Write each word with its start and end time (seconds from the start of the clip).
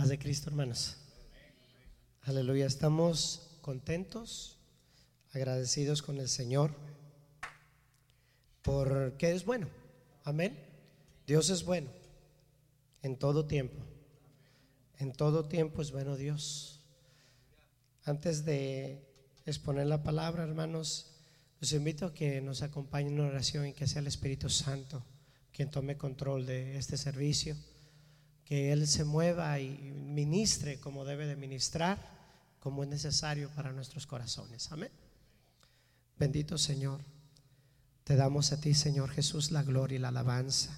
Paz 0.00 0.08
de 0.08 0.18
Cristo, 0.18 0.48
hermanos. 0.48 0.96
Aleluya. 2.22 2.64
Estamos 2.64 3.58
contentos, 3.60 4.56
agradecidos 5.34 6.00
con 6.00 6.16
el 6.16 6.30
Señor, 6.30 6.74
porque 8.62 9.30
es 9.32 9.44
bueno. 9.44 9.68
Amén. 10.24 10.58
Dios 11.26 11.50
es 11.50 11.66
bueno 11.66 11.90
en 13.02 13.18
todo 13.18 13.44
tiempo. 13.44 13.76
En 14.98 15.12
todo 15.12 15.44
tiempo 15.44 15.82
es 15.82 15.92
bueno 15.92 16.16
Dios. 16.16 16.80
Antes 18.04 18.46
de 18.46 19.06
exponer 19.44 19.86
la 19.86 20.02
palabra, 20.02 20.44
hermanos, 20.44 21.10
los 21.60 21.72
invito 21.74 22.06
a 22.06 22.14
que 22.14 22.40
nos 22.40 22.62
acompañen 22.62 23.18
en 23.18 23.26
oración 23.26 23.66
y 23.66 23.74
que 23.74 23.86
sea 23.86 24.00
el 24.00 24.06
Espíritu 24.06 24.48
Santo 24.48 25.04
quien 25.52 25.70
tome 25.70 25.98
control 25.98 26.46
de 26.46 26.78
este 26.78 26.96
servicio 26.96 27.54
que 28.50 28.72
Él 28.72 28.88
se 28.88 29.04
mueva 29.04 29.60
y 29.60 29.92
ministre 29.92 30.80
como 30.80 31.04
debe 31.04 31.24
de 31.24 31.36
ministrar, 31.36 32.04
como 32.58 32.82
es 32.82 32.88
necesario 32.88 33.48
para 33.50 33.70
nuestros 33.70 34.08
corazones. 34.08 34.72
Amén. 34.72 34.90
Bendito 36.18 36.58
Señor, 36.58 37.00
te 38.02 38.16
damos 38.16 38.50
a 38.50 38.60
ti, 38.60 38.74
Señor 38.74 39.10
Jesús, 39.10 39.52
la 39.52 39.62
gloria 39.62 39.94
y 39.94 39.98
la 40.00 40.08
alabanza. 40.08 40.76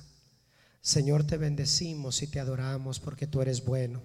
Señor, 0.82 1.24
te 1.24 1.38
bendecimos 1.38 2.20
y 2.20 2.26
te 2.26 2.40
adoramos 2.40 3.00
porque 3.00 3.26
tú 3.26 3.40
eres 3.40 3.64
bueno, 3.64 4.02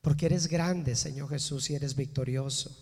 porque 0.00 0.26
eres 0.26 0.48
grande, 0.48 0.96
Señor 0.96 1.28
Jesús, 1.28 1.70
y 1.70 1.76
eres 1.76 1.94
victorioso. 1.94 2.76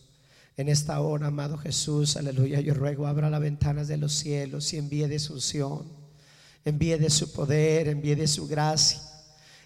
En 0.57 0.71
esta 0.71 0.99
hora, 1.03 1.27
amado 1.27 1.59
Jesús, 1.59 2.17
aleluya, 2.17 2.61
yo 2.61 2.73
ruego, 2.73 3.07
abra 3.07 3.29
las 3.29 3.43
ventanas 3.43 3.89
de 3.89 3.99
los 3.99 4.15
cielos 4.15 4.73
y 4.73 4.79
envíe 4.79 5.07
de 5.07 5.19
su 5.19 5.35
unción, 5.35 5.87
envíe 6.65 6.97
de 6.97 7.11
su 7.11 7.31
poder, 7.31 7.89
envíe 7.89 8.15
de 8.15 8.27
su 8.27 8.49
gracia 8.49 9.03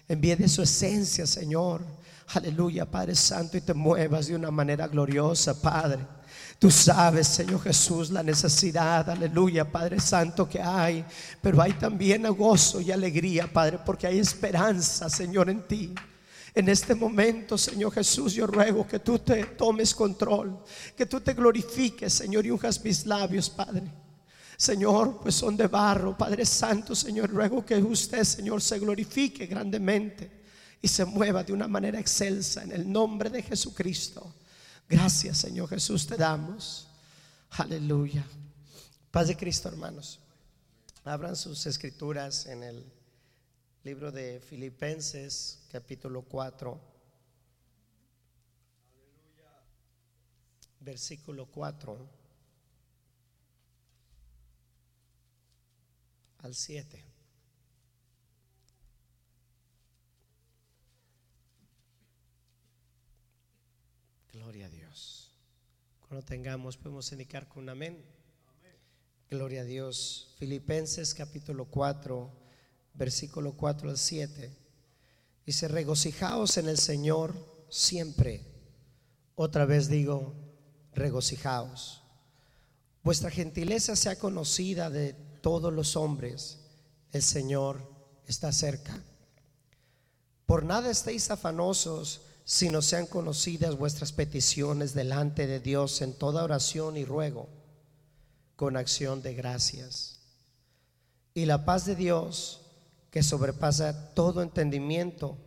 envíe 0.07 0.35
de 0.35 0.47
su 0.47 0.61
esencia, 0.61 1.25
Señor. 1.25 1.81
Aleluya, 2.33 2.89
Padre 2.89 3.15
Santo, 3.15 3.57
y 3.57 3.61
te 3.61 3.73
muevas 3.73 4.27
de 4.27 4.35
una 4.35 4.51
manera 4.51 4.87
gloriosa, 4.87 5.61
Padre. 5.61 6.05
Tú 6.57 6.71
sabes, 6.71 7.27
Señor 7.27 7.61
Jesús, 7.61 8.09
la 8.09 8.23
necesidad, 8.23 9.09
aleluya, 9.09 9.69
Padre 9.69 9.99
Santo, 9.99 10.47
que 10.47 10.61
hay. 10.61 11.03
Pero 11.41 11.61
hay 11.61 11.73
también 11.73 12.23
gozo 12.35 12.79
y 12.79 12.91
alegría, 12.91 13.51
Padre, 13.51 13.79
porque 13.85 14.07
hay 14.07 14.19
esperanza, 14.19 15.09
Señor, 15.09 15.49
en 15.49 15.67
ti. 15.67 15.93
En 16.55 16.69
este 16.69 16.95
momento, 16.95 17.57
Señor 17.57 17.91
Jesús, 17.91 18.33
yo 18.33 18.47
ruego 18.47 18.87
que 18.87 18.99
tú 18.99 19.19
te 19.19 19.43
tomes 19.43 19.93
control, 19.93 20.63
que 20.95 21.05
tú 21.05 21.19
te 21.19 21.33
glorifiques, 21.33 22.13
Señor, 22.13 22.45
y 22.45 22.51
unjas 22.51 22.83
mis 22.83 23.05
labios, 23.05 23.49
Padre. 23.49 24.02
Señor, 24.63 25.19
pues 25.19 25.35
son 25.35 25.57
de 25.57 25.67
barro. 25.67 26.17
Padre 26.17 26.45
Santo, 26.45 26.95
Señor, 26.95 27.29
ruego 27.29 27.65
que 27.65 27.75
usted, 27.75 28.23
Señor, 28.23 28.61
se 28.61 28.79
glorifique 28.79 29.45
grandemente 29.45 30.31
y 30.81 30.87
se 30.87 31.03
mueva 31.03 31.43
de 31.43 31.51
una 31.51 31.67
manera 31.67 31.99
excelsa 31.99 32.63
en 32.63 32.71
el 32.71 32.89
nombre 32.89 33.29
de 33.29 33.43
Jesucristo. 33.43 34.35
Gracias, 34.87 35.39
Señor 35.39 35.67
Jesús, 35.67 36.07
te 36.07 36.15
damos. 36.15 36.87
Aleluya. 37.49 38.25
Paz 39.11 39.27
de 39.27 39.35
Cristo, 39.35 39.67
hermanos. 39.67 40.21
Abran 41.03 41.35
sus 41.35 41.65
escrituras 41.65 42.45
en 42.45 42.63
el 42.63 42.85
libro 43.83 44.13
de 44.13 44.39
Filipenses, 44.39 45.59
capítulo 45.73 46.21
4. 46.21 46.79
Versículo 50.79 51.47
4. 51.47 52.22
Al 56.43 56.53
7. 56.53 57.03
Gloria 64.33 64.65
a 64.65 64.69
Dios. 64.69 65.31
Cuando 66.01 66.25
tengamos, 66.25 66.75
podemos 66.77 67.11
indicar 67.13 67.47
con 67.47 67.63
un 67.63 67.69
amén. 67.69 68.05
Gloria 69.29 69.61
a 69.61 69.63
Dios. 69.65 70.35
Filipenses 70.37 71.13
capítulo 71.13 71.65
4, 71.65 72.29
versículo 72.93 73.53
4 73.53 73.89
al 73.89 73.97
7. 73.97 74.51
Dice, 75.45 75.67
regocijaos 75.69 76.57
en 76.57 76.67
el 76.67 76.77
Señor 76.77 77.65
siempre. 77.69 78.45
Otra 79.35 79.65
vez 79.65 79.87
digo, 79.87 80.35
regocijaos. 80.93 82.03
Vuestra 83.01 83.31
gentileza 83.31 83.95
sea 83.95 84.19
conocida 84.19 84.89
de 84.89 85.32
todos 85.43 85.73
los 85.73 85.97
hombres, 85.97 86.57
el 87.11 87.21
Señor 87.21 87.83
está 88.27 88.53
cerca. 88.53 88.97
Por 90.45 90.63
nada 90.63 90.89
estéis 90.89 91.29
afanosos, 91.31 92.21
si 92.45 92.69
no 92.69 92.81
sean 92.81 93.05
conocidas 93.05 93.77
vuestras 93.77 94.13
peticiones 94.13 94.93
delante 94.93 95.45
de 95.45 95.59
Dios 95.59 96.01
en 96.01 96.13
toda 96.13 96.45
oración 96.45 96.95
y 96.95 97.03
ruego, 97.03 97.49
con 98.55 98.77
acción 98.77 99.21
de 99.21 99.33
gracias. 99.33 100.21
Y 101.33 101.43
la 101.43 101.65
paz 101.65 101.85
de 101.85 101.97
Dios, 101.97 102.61
que 103.11 103.21
sobrepasa 103.21 104.13
todo 104.13 104.41
entendimiento, 104.43 105.37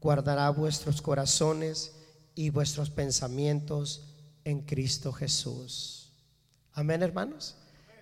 guardará 0.00 0.50
vuestros 0.50 1.00
corazones 1.00 1.92
y 2.34 2.50
vuestros 2.50 2.90
pensamientos 2.90 4.02
en 4.42 4.62
Cristo 4.62 5.12
Jesús. 5.12 6.10
Amén, 6.72 7.04
hermanos 7.04 7.54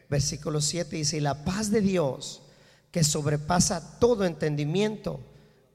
versículo 0.08 0.60
7 0.60 0.96
dice, 0.96 1.16
y 1.18 1.20
la 1.20 1.44
paz 1.44 1.70
de 1.70 1.80
Dios, 1.80 2.42
que 2.90 3.04
sobrepasa 3.04 3.98
todo 3.98 4.24
entendimiento, 4.24 5.20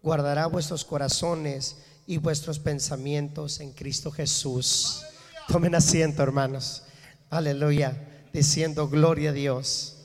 guardará 0.01 0.47
vuestros 0.47 0.85
corazones 0.85 1.77
y 2.07 2.17
vuestros 2.17 2.59
pensamientos 2.59 3.59
en 3.59 3.73
Cristo 3.73 4.11
Jesús. 4.11 5.03
Tomen 5.47 5.75
asiento, 5.75 6.23
hermanos. 6.23 6.83
Aleluya, 7.29 8.27
diciendo 8.33 8.89
gloria 8.89 9.29
a 9.29 9.33
Dios. 9.33 9.97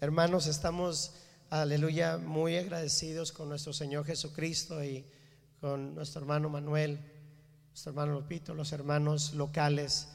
Hermanos, 0.00 0.46
estamos, 0.46 1.12
aleluya, 1.50 2.16
muy 2.16 2.56
agradecidos 2.56 3.32
con 3.32 3.48
nuestro 3.48 3.72
Señor 3.72 4.06
Jesucristo 4.06 4.82
y 4.82 5.04
con 5.60 5.94
nuestro 5.94 6.22
hermano 6.22 6.48
Manuel, 6.48 6.98
nuestro 7.68 7.90
hermano 7.90 8.12
Lupito, 8.14 8.54
los 8.54 8.72
hermanos 8.72 9.34
locales, 9.34 10.08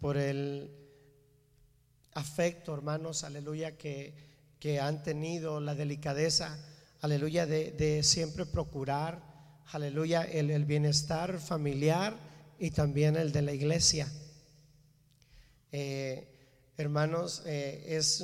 por 0.00 0.16
el 0.16 0.70
afecto, 2.14 2.74
hermanos, 2.74 3.24
aleluya, 3.24 3.76
que, 3.76 4.14
que 4.58 4.80
han 4.80 5.02
tenido 5.02 5.60
la 5.60 5.74
delicadeza, 5.74 6.58
aleluya, 7.00 7.46
de, 7.46 8.02
siempre 8.02 8.46
procurar, 8.46 9.22
aleluya, 9.72 10.22
el, 10.22 10.64
bienestar 10.64 11.38
familiar 11.38 12.16
y 12.58 12.70
también 12.70 13.16
el 13.16 13.32
de 13.32 13.42
la 13.42 13.52
iglesia. 13.52 14.12
Eh, 15.72 16.28
hermanos, 16.76 17.42
eh, 17.46 17.84
es 17.88 18.22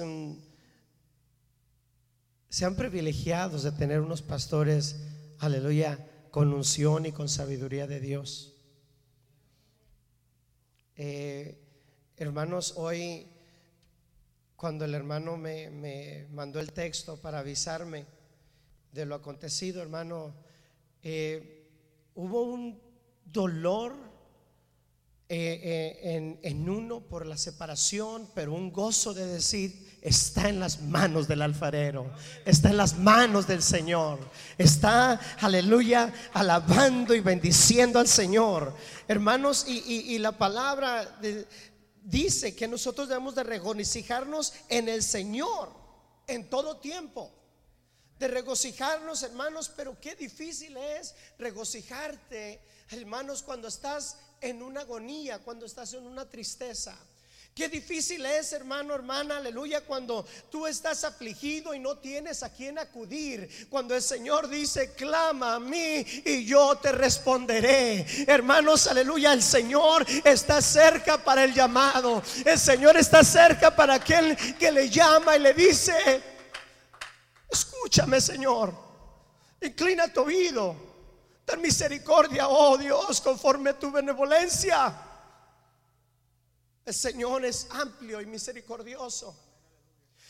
sean 2.51 2.77
privilegiados 2.77 3.63
de 3.63 3.73
tener 3.73 4.01
unos 4.01 4.23
pastores, 4.23 4.97
aleluya, 5.39 5.99
con 6.31 6.53
unción 6.53 7.07
y 7.07 7.13
con 7.13 7.29
sabiduría 7.29 7.87
de 7.87 8.01
Dios. 8.01 8.55
Eh, 10.97 11.59
hermanos, 12.17 12.75
hoy 12.77 13.27
cuando 14.59 14.85
el 14.85 14.95
hermano 14.95 15.37
me, 15.37 16.27
mandó 16.33 16.59
el 16.59 16.73
texto 16.73 17.17
para 17.17 17.39
avisarme 17.39 18.07
de 18.91 19.07
lo 19.07 19.15
acontecido, 19.15 19.81
hermano, 19.81 20.35
eh, 21.01 21.65
hubo 22.17 22.43
un 22.43 22.77
dolor 23.25 23.95
eh, 25.29 26.01
eh, 26.03 26.41
en, 26.43 26.69
uno 26.69 26.99
por 26.99 27.25
la 27.25 27.37
separación, 27.37 28.29
pero 28.35 28.53
un 28.53 28.73
gozo 28.73 29.15
de 29.15 29.27
decir, 29.27 29.97
está 30.03 30.49
en 30.49 30.59
las 30.59 30.83
manos 30.83 31.29
del 31.29 31.43
alfarero, 31.43 32.11
está 32.45 32.71
en 32.71 32.79
las 32.79 32.99
manos 32.99 33.47
del 33.47 33.63
Señor, 33.63 34.19
está, 34.57 35.21
aleluya, 35.39 36.13
alabando 36.33 37.15
y 37.15 37.21
bendiciendo 37.21 38.01
al 38.01 38.09
Señor. 38.09 38.75
Hermanos, 39.07 39.67
y, 39.69 39.79
y 39.87 40.19
la 40.19 40.33
palabra 40.33 41.05
de, 41.23 41.47
dice 42.09 42.57
que 42.57 42.67
nosotros 42.67 43.09
debemos 43.09 43.35
de 43.35 43.43
regocijarnos 43.43 44.55
en 44.69 44.89
el 44.89 45.03
Señor 45.03 45.71
en 46.27 46.49
todo 46.49 46.79
tiempo. 46.79 47.31
De 48.19 48.29
regocijarnos, 48.29 49.23
hermanos, 49.23 49.71
pero 49.77 50.01
qué 50.01 50.17
difícil 50.17 50.77
es 50.77 51.15
regocijarte, 51.39 52.61
hermanos, 52.91 53.43
cuando 53.43 53.69
estás 53.69 54.17
en 54.41 54.63
una 54.63 54.81
agonía, 54.81 55.39
cuando 55.41 55.67
estás 55.67 55.93
en 55.93 56.07
una 56.07 56.29
tristeza. 56.29 56.99
Qué 57.59 57.69
difícil 57.69 58.25
es, 58.25 58.53
hermano, 58.53 58.95
hermana, 58.95 59.39
aleluya, 59.39 59.81
cuando 59.81 60.25
tú 60.49 60.65
estás 60.65 61.03
afligido 61.03 61.75
y 61.75 61.81
no 61.81 61.99
tienes 61.99 62.45
a 62.45 62.53
quien 62.53 62.79
acudir. 62.79 63.67
Cuando 63.69 63.97
el 63.97 64.03
Señor 64.03 64.49
dice, 64.49 64.93
clama 64.93 65.57
a 65.57 65.59
mí 65.59 66.07
y 66.25 66.45
yo 66.45 66.77
te 66.77 66.93
responderé. 66.93 68.07
Hermanos, 68.29 68.87
aleluya, 68.87 69.33
el 69.33 69.43
Señor 69.43 70.07
está 70.23 70.63
cerca 70.63 71.19
para 71.19 71.43
el 71.43 71.53
llamado. 71.53 72.23
El 72.45 72.61
Señor 72.61 72.97
está 72.97 73.25
cerca 73.25 73.75
para 73.75 73.95
aquel 73.95 74.37
que 74.57 74.71
le 74.71 74.89
llama 74.89 75.35
y 75.37 75.41
le 75.41 75.53
dice, 75.53 76.23
escúchame, 77.51 78.21
Señor, 78.21 78.73
inclina 79.61 80.13
tu 80.13 80.21
oído. 80.21 80.77
Ten 81.45 81.61
misericordia, 81.61 82.47
oh 82.47 82.79
Dios, 82.79 83.21
conforme 83.21 83.71
a 83.71 83.79
tu 83.81 83.91
benevolencia. 83.91 85.08
El 86.89 86.95
Señor 86.95 87.45
es 87.45 87.67
amplio 87.69 88.19
y 88.19 88.25
misericordioso. 88.25 89.37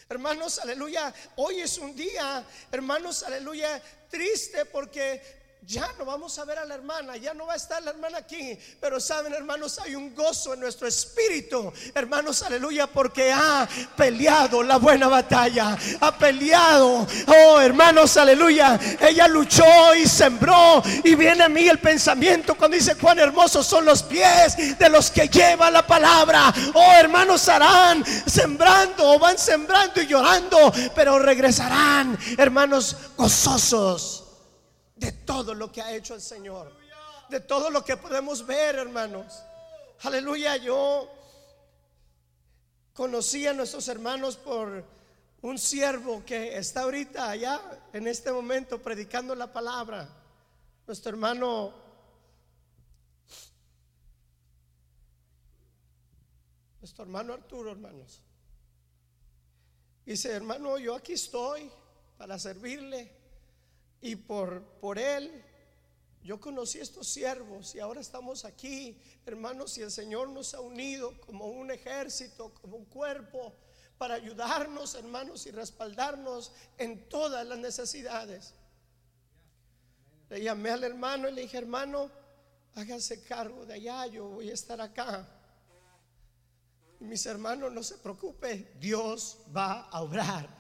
Hermanos, 0.08 0.58
aleluya, 0.58 1.14
hoy 1.37 1.60
es 1.60 1.78
un 1.78 1.94
día, 1.94 2.44
hermanos, 2.72 3.22
aleluya, 3.22 3.81
triste 4.10 4.64
porque 4.64 5.38
ya 5.69 5.87
no 5.99 6.06
vamos 6.06 6.38
a 6.38 6.46
ver 6.46 6.58
a 6.58 6.64
la 6.64 6.75
hermana, 6.75 7.19
ya 7.19 7.34
no 7.34 7.46
va 7.46 7.52
a 7.52 7.56
estar 7.56 7.82
la 7.82 7.90
hermana 7.90 8.19
aquí. 8.19 8.58
Pero 8.81 8.99
saben, 9.00 9.34
hermanos, 9.34 9.78
hay 9.78 9.94
un 9.94 10.14
gozo 10.14 10.55
en 10.55 10.60
nuestro 10.60 10.88
espíritu, 10.88 11.70
hermanos, 11.94 12.43
aleluya, 12.43 12.87
porque 12.87 13.31
ha 13.31 13.69
peleado 13.94 14.62
la 14.62 14.78
buena 14.78 15.08
batalla, 15.08 15.76
ha 16.00 16.16
peleado. 16.16 17.06
Oh, 17.26 17.60
hermanos, 17.60 18.16
aleluya, 18.16 18.81
ella 18.99 19.28
luchó 19.28 19.94
y 19.94 20.06
sembró. 20.06 20.82
Y 21.05 21.14
viene 21.14 21.44
a 21.44 21.49
mí 21.50 21.69
el 21.69 21.78
pensamiento 21.78 22.55
cuando 22.55 22.76
dice 22.76 22.94
cuán 22.96 23.19
hermosos 23.19 23.66
son 23.66 23.84
los 23.84 24.02
pies 24.02 24.78
de 24.78 24.88
los 24.88 25.10
que 25.10 25.28
lleva 25.28 25.70
la 25.70 25.87
palabra. 25.87 26.52
Oh, 26.72 26.93
hermanos, 26.93 27.46
harán 27.49 28.05
sembrando 28.26 29.12
o 29.12 29.19
van 29.19 29.37
sembrando 29.37 30.00
y 30.00 30.06
llorando, 30.06 30.72
pero 30.94 31.19
regresarán, 31.19 32.19
hermanos, 32.38 32.96
gozosos 33.16 34.27
de 34.98 35.12
todo 35.12 35.54
lo 35.54 35.70
que 35.70 35.80
ha 35.80 35.94
hecho 35.94 36.14
el 36.14 36.20
Señor, 36.20 36.72
de 37.28 37.40
todo 37.40 37.70
lo 37.70 37.84
que 37.84 37.96
podemos 37.96 38.44
ver, 38.44 38.76
hermanos. 38.76 39.42
Aleluya, 40.02 40.56
yo 40.56 41.08
conocí 42.92 43.46
a 43.46 43.52
nuestros 43.52 43.86
hermanos 43.88 44.36
por 44.36 44.84
un 45.42 45.58
siervo 45.58 46.24
que 46.24 46.56
está 46.58 46.82
ahorita 46.82 47.30
allá 47.30 47.60
en 47.92 48.06
este 48.08 48.32
momento 48.32 48.82
predicando 48.82 49.34
la 49.34 49.52
palabra. 49.52 50.08
Nuestro 50.86 51.10
hermano 51.10 51.88
nuestro 56.80 57.04
hermano 57.04 57.34
Arturo, 57.34 57.70
hermanos. 57.70 58.22
Dice, 60.04 60.32
hermano, 60.32 60.78
yo 60.78 60.94
aquí 60.94 61.12
estoy 61.12 61.70
para 62.16 62.38
servirle. 62.38 63.18
Y 64.00 64.16
por, 64.16 64.62
por 64.80 64.98
él 64.98 65.44
yo 66.22 66.38
conocí 66.40 66.78
estos 66.78 67.08
siervos 67.08 67.74
y 67.74 67.80
ahora 67.80 68.00
estamos 68.00 68.44
aquí, 68.44 69.00
hermanos, 69.24 69.78
y 69.78 69.82
el 69.82 69.90
Señor 69.90 70.28
nos 70.28 70.52
ha 70.52 70.60
unido 70.60 71.18
como 71.22 71.46
un 71.46 71.70
ejército, 71.70 72.52
como 72.60 72.76
un 72.76 72.84
cuerpo, 72.84 73.54
para 73.96 74.14
ayudarnos, 74.14 74.94
hermanos, 74.94 75.46
y 75.46 75.50
respaldarnos 75.50 76.52
en 76.76 77.08
todas 77.08 77.46
las 77.46 77.58
necesidades. 77.58 78.54
Le 80.28 80.42
llamé 80.42 80.70
al 80.70 80.84
hermano 80.84 81.28
y 81.28 81.32
le 81.32 81.42
dije, 81.42 81.58
hermano, 81.58 82.10
hágase 82.74 83.22
cargo 83.22 83.64
de 83.64 83.74
allá, 83.74 84.06
yo 84.06 84.28
voy 84.28 84.50
a 84.50 84.54
estar 84.54 84.80
acá. 84.80 85.26
Y 87.00 87.04
mis 87.04 87.24
hermanos, 87.26 87.72
no 87.72 87.82
se 87.82 87.96
preocupe, 87.96 88.74
Dios 88.78 89.38
va 89.56 89.88
a 89.88 90.02
obrar. 90.02 90.57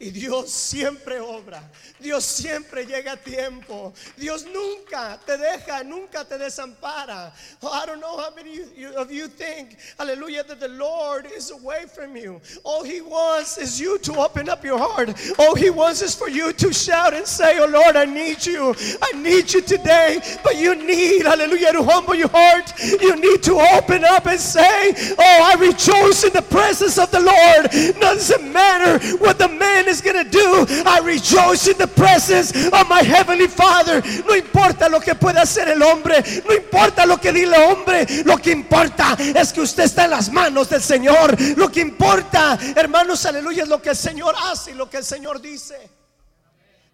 Y 0.00 0.10
Dios 0.10 0.52
siempre 0.52 1.18
obra. 1.18 1.60
Dios 1.98 2.24
siempre 2.24 2.86
llega 2.86 3.12
a 3.12 3.16
tiempo. 3.16 3.92
Dios 4.16 4.44
nunca 4.44 5.18
te 5.26 5.36
deja, 5.36 5.82
nunca 5.82 6.24
te 6.24 6.38
desampara. 6.38 7.32
Oh, 7.62 7.72
I 7.72 7.84
don't 7.84 8.00
know 8.00 8.16
how 8.16 8.32
many 8.36 8.60
of 8.94 9.10
you 9.10 9.26
think, 9.26 9.76
hallelujah, 9.98 10.44
that 10.44 10.60
the 10.60 10.68
Lord 10.68 11.26
is 11.36 11.50
away 11.50 11.86
from 11.92 12.16
you. 12.16 12.40
All 12.62 12.84
He 12.84 13.00
wants 13.00 13.58
is 13.58 13.80
you 13.80 13.98
to 13.98 14.20
open 14.20 14.48
up 14.48 14.64
your 14.64 14.78
heart. 14.78 15.10
All 15.36 15.56
He 15.56 15.68
wants 15.68 16.00
is 16.00 16.14
for 16.14 16.28
you 16.28 16.52
to 16.52 16.72
shout 16.72 17.12
and 17.12 17.26
say, 17.26 17.58
Oh 17.58 17.66
Lord, 17.66 17.96
I 17.96 18.04
need 18.04 18.46
you. 18.46 18.76
I 19.02 19.20
need 19.20 19.52
you 19.52 19.62
today. 19.62 20.20
But 20.44 20.58
you 20.58 20.76
need, 20.76 21.22
hallelujah, 21.26 21.72
to 21.72 21.82
humble 21.82 22.14
your 22.14 22.28
heart. 22.28 22.72
You 22.80 23.16
need 23.16 23.42
to 23.42 23.54
open 23.74 24.04
up 24.04 24.26
and 24.26 24.38
say, 24.38 24.94
Oh, 25.18 25.42
I 25.42 25.56
rejoice 25.58 26.22
in 26.22 26.32
the 26.32 26.42
presence 26.42 26.98
of 26.98 27.10
the 27.10 27.18
Lord. 27.20 27.98
Doesn't 28.00 28.52
matter 28.52 29.16
what 29.16 29.38
the 29.38 29.48
man 29.48 29.67
is 29.88 30.00
going 30.00 30.16
to 30.16 30.30
do. 30.30 30.66
I 30.86 31.00
rejoice 31.04 31.68
in 31.68 31.78
the 31.78 31.86
presence 31.86 32.52
of 32.68 32.88
my 32.88 33.02
heavenly 33.02 33.48
Father. 33.48 34.02
No 34.26 34.34
importa 34.34 34.88
lo 34.88 35.00
que 35.00 35.14
pueda 35.14 35.42
hacer 35.42 35.68
el 35.68 35.82
hombre, 35.82 36.22
no 36.44 36.54
importa 36.54 37.06
lo 37.06 37.18
que 37.18 37.32
diga 37.32 37.56
el 37.56 37.72
hombre, 37.72 38.06
lo 38.24 38.36
que 38.38 38.50
importa 38.50 39.16
es 39.18 39.52
que 39.52 39.60
usted 39.60 39.84
está 39.84 40.04
en 40.04 40.10
las 40.10 40.30
manos 40.30 40.68
del 40.68 40.82
Señor. 40.82 41.36
Lo 41.56 41.70
que 41.70 41.80
importa, 41.80 42.58
hermanos, 42.76 43.24
aleluya, 43.26 43.62
es 43.62 43.68
lo 43.68 43.80
que 43.80 43.90
el 43.90 43.96
Señor 43.96 44.34
hace 44.44 44.72
y 44.72 44.74
lo 44.74 44.88
que 44.88 44.98
el 44.98 45.04
Señor 45.04 45.40
dice. 45.40 45.90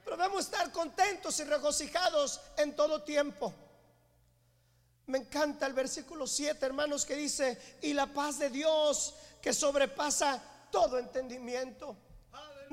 Pero 0.05 0.17
debemos 0.17 0.44
estar 0.44 0.70
contentos 0.70 1.38
y 1.41 1.44
regocijados 1.44 2.41
en 2.59 2.75
todo 2.77 3.03
tiempo. 3.03 3.55
Me 5.06 5.19
encanta 5.19 5.67
el 5.67 5.75
versículo 5.75 6.27
7, 6.27 6.65
hermanos, 6.65 7.05
que 7.05 7.15
dice, 7.15 7.59
y 7.82 7.93
la 7.93 8.06
paz 8.06 8.38
de 8.38 8.49
Dios 8.49 9.15
que 9.43 9.53
sobrepasa 9.53 10.43
todo 10.70 10.99
entendimiento 10.99 11.97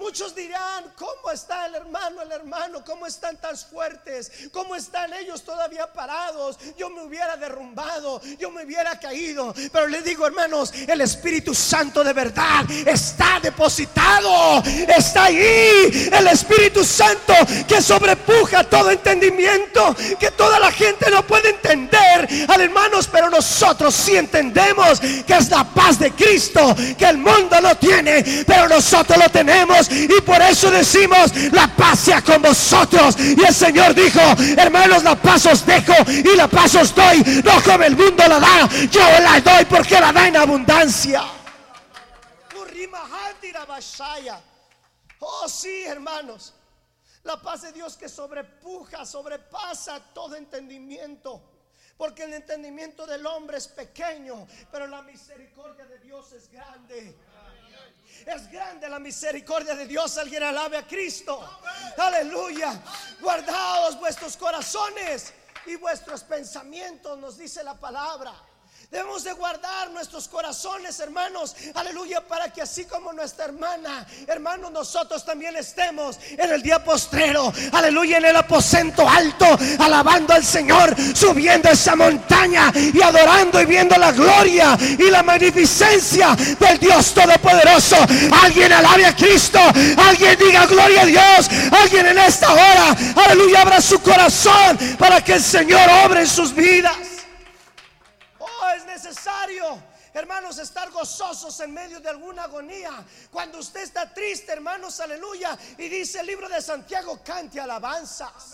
Muchos 0.02 0.34
dirán, 0.34 0.92
¿cómo 0.98 1.32
está 1.32 1.68
el 1.68 1.76
hermano, 1.76 2.24
el 2.24 2.32
hermano? 2.32 2.84
¿Cómo 2.84 3.06
están 3.06 3.38
tan 3.38 3.56
fuertes? 3.56 4.32
¿Cómo 4.52 4.76
están 4.76 5.14
ellos 5.14 5.44
todavía 5.44 5.94
parados? 5.94 6.58
Yo 6.76 6.90
me 6.90 7.04
hubiera 7.04 7.38
derrumbado, 7.38 8.20
yo 8.40 8.50
me 8.50 8.66
hubiera 8.66 9.00
caído. 9.00 9.54
Pero 9.72 9.88
le 9.88 10.02
digo, 10.02 10.26
hermanos, 10.26 10.74
el 10.88 11.02
Espíritu 11.02 11.54
Santo 11.54 12.04
de 12.04 12.14
verdad 12.14 12.66
está 12.84 13.40
depositado, 13.44 14.64
está 14.66 15.26
ahí. 15.26 16.10
El 16.12 16.28
Espíritu 16.28 16.84
Santo 16.84 17.36
que 17.68 17.80
sobrepuja 17.80 18.64
todo 18.64 18.90
entendimiento, 18.90 19.96
que 20.20 20.32
toda 20.32 20.60
la 20.60 20.72
gente 20.72 21.12
no 21.12 21.26
puede 21.28 21.52
entender, 21.52 22.28
hermanos, 22.50 23.08
pero 23.12 23.30
nosotros 23.30 23.94
sí 23.94 24.16
entendemos 24.16 25.00
que 25.00 25.36
es 25.36 25.50
la 25.52 25.64
paz 25.64 26.00
de 26.00 26.12
Cristo, 26.12 26.76
que 26.98 27.06
el 27.06 27.20
mundo 27.20 27.62
no 27.62 27.76
tiene, 27.78 28.44
pero 28.48 28.68
nosotros 28.68 29.20
lo 29.20 29.30
tenemos 29.30 29.91
y 29.92 30.22
por 30.22 30.42
eso 30.42 30.72
decimos, 30.72 31.36
la 31.52 31.68
paz 31.68 32.00
sea 32.00 32.22
con 32.22 32.42
vosotros. 32.42 33.16
Y 33.20 33.44
el 33.44 33.54
Señor 33.54 33.94
dijo, 33.94 34.22
hermanos, 34.58 35.04
la 35.04 35.16
paz 35.16 35.46
os 35.46 35.66
dejo 35.66 35.94
y 36.08 36.36
la 36.36 36.48
paz 36.48 36.76
os 36.76 36.96
doy. 36.96 37.24
No 37.44 37.62
como 37.64 37.84
el 37.84 37.96
mundo 37.96 38.28
la 38.28 38.40
da, 38.40 38.70
yo 38.90 39.02
la 39.22 39.40
doy 39.42 39.66
porque 39.66 40.00
la 40.00 40.12
da 40.12 40.28
en 40.28 40.38
abundancia. 40.38 41.24
Oh 45.20 45.48
sí, 45.48 45.84
hermanos. 45.84 46.54
La 47.24 47.40
paz 47.40 47.62
de 47.62 47.72
Dios 47.72 47.98
que 47.98 48.10
sobrepuja, 48.10 49.06
sobrepasa 49.06 50.00
todo 50.14 50.36
entendimiento. 50.36 51.42
Porque 51.98 52.24
el 52.24 52.34
entendimiento 52.34 53.06
del 53.06 53.26
hombre 53.28 53.58
es 53.58 53.68
pequeño, 53.68 54.48
pero 54.72 54.88
la 54.88 55.04
misericordia 55.04 55.86
de 55.86 56.00
Dios 56.00 56.32
es 56.32 56.50
grande. 56.52 57.16
Es 58.26 58.52
grande 58.52 58.88
la 58.88 59.00
misericordia 59.00 59.76
de 59.76 59.88
Dios. 59.88 60.18
Alguien 60.18 60.44
alabe 60.44 60.78
a 60.78 60.88
Cristo. 60.88 61.40
Aleluya. 61.98 62.80
Guardaos 63.20 64.00
vuestros 64.00 64.38
corazones 64.38 65.34
y 65.66 65.76
vuestros 65.76 66.24
pensamientos, 66.24 67.18
nos 67.18 67.38
dice 67.38 67.64
la 67.64 67.76
palabra. 67.76 68.34
Debemos 68.92 69.24
de 69.24 69.32
guardar 69.32 69.90
nuestros 69.92 70.28
corazones, 70.28 71.00
hermanos. 71.00 71.56
Aleluya, 71.76 72.20
para 72.28 72.52
que 72.52 72.62
así 72.62 72.84
como 72.84 73.14
nuestra 73.14 73.46
hermana, 73.46 74.06
hermanos, 74.28 74.70
nosotros 74.70 75.24
también 75.24 75.56
estemos 75.56 76.20
en 76.32 76.52
el 76.52 76.62
día 76.62 76.84
postrero. 76.84 77.54
Aleluya, 77.72 78.18
en 78.18 78.26
el 78.26 78.36
aposento 78.36 79.08
alto, 79.08 79.46
alabando 79.80 80.34
al 80.34 80.44
Señor, 80.44 80.94
subiendo 81.16 81.70
esa 81.70 81.96
montaña 81.96 82.70
y 82.76 83.02
adorando 83.02 83.62
y 83.62 83.66
viendo 83.66 83.96
la 83.96 84.12
gloria 84.12 84.78
y 84.82 85.10
la 85.10 85.24
magnificencia 85.24 86.36
del 86.60 86.78
Dios 86.78 87.14
Todopoderoso. 87.14 87.96
Alguien 88.44 88.74
alabe 88.74 89.06
a 89.06 89.16
Cristo, 89.16 89.60
alguien 90.06 90.38
diga 90.38 90.66
gloria 90.66 91.04
a 91.04 91.06
Dios, 91.06 91.50
alguien 91.72 92.08
en 92.08 92.18
esta 92.18 92.52
hora, 92.52 92.98
aleluya, 93.16 93.62
abra 93.62 93.80
su 93.80 94.02
corazón 94.02 94.78
para 95.00 95.24
que 95.24 95.36
el 95.36 95.42
Señor 95.42 95.90
obre 96.04 96.20
en 96.20 96.28
sus 96.28 96.54
vidas 96.54 97.11
necesario, 99.12 99.84
hermanos, 100.14 100.58
estar 100.58 100.90
gozosos 100.92 101.60
en 101.60 101.74
medio 101.74 102.00
de 102.00 102.10
alguna 102.10 102.44
agonía. 102.44 103.06
Cuando 103.30 103.60
usted 103.60 103.82
está 103.82 104.14
triste, 104.14 104.54
hermanos, 104.54 105.00
aleluya. 105.00 105.58
Y 105.78 105.90
dice 105.90 106.22
el 106.22 106.28
libro 106.28 106.48
de 106.48 106.62
Santiago, 106.62 107.20
cante 107.24 107.60
alabanzas. 107.60 108.54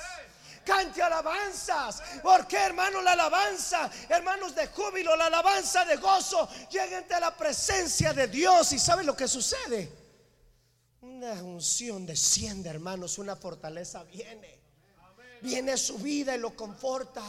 Cante 0.65 1.01
alabanzas. 1.01 2.01
Porque, 2.23 2.57
hermanos, 2.57 3.03
la 3.03 3.11
alabanza, 3.11 3.89
hermanos 4.09 4.55
de 4.55 4.67
júbilo, 4.67 5.15
la 5.15 5.27
alabanza 5.27 5.85
de 5.85 5.97
gozo, 5.97 6.49
llega 6.69 6.97
ante 6.97 7.19
la 7.19 7.35
presencia 7.35 8.13
de 8.13 8.27
Dios. 8.27 8.73
¿Y 8.73 8.79
sabe 8.79 9.03
lo 9.03 9.15
que 9.15 9.27
sucede? 9.27 9.91
Una 11.01 11.33
unción 11.43 12.05
desciende, 12.05 12.69
hermanos, 12.69 13.19
una 13.19 13.35
fortaleza 13.35 14.03
viene. 14.03 14.57
Viene 15.41 15.77
su 15.77 15.99
vida 15.99 16.35
y 16.35 16.39
lo 16.39 16.55
conforta. 16.55 17.23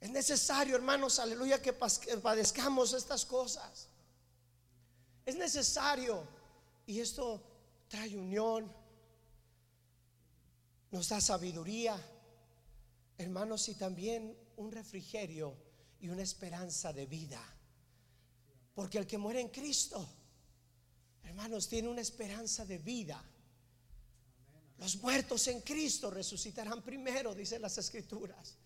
Es 0.00 0.10
necesario, 0.10 0.76
hermanos, 0.76 1.18
aleluya, 1.18 1.60
que 1.60 1.72
padezcamos 1.72 2.92
estas 2.92 3.24
cosas. 3.24 3.88
Es 5.24 5.36
necesario. 5.36 6.26
Y 6.86 7.00
esto 7.00 7.42
trae 7.88 8.16
unión, 8.16 8.70
nos 10.90 11.08
da 11.08 11.20
sabiduría, 11.20 12.00
hermanos, 13.18 13.68
y 13.68 13.74
también 13.74 14.36
un 14.56 14.70
refrigerio 14.70 15.56
y 16.00 16.08
una 16.08 16.22
esperanza 16.22 16.92
de 16.92 17.06
vida. 17.06 17.42
Porque 18.74 18.98
el 18.98 19.06
que 19.06 19.18
muere 19.18 19.40
en 19.40 19.48
Cristo, 19.48 20.06
hermanos, 21.24 21.68
tiene 21.68 21.88
una 21.88 22.02
esperanza 22.02 22.64
de 22.64 22.78
vida. 22.78 23.22
Los 24.78 24.96
muertos 25.02 25.48
en 25.48 25.60
Cristo 25.62 26.10
resucitarán 26.10 26.82
primero, 26.82 27.34
dicen 27.34 27.62
las 27.62 27.78
escrituras. 27.78 28.56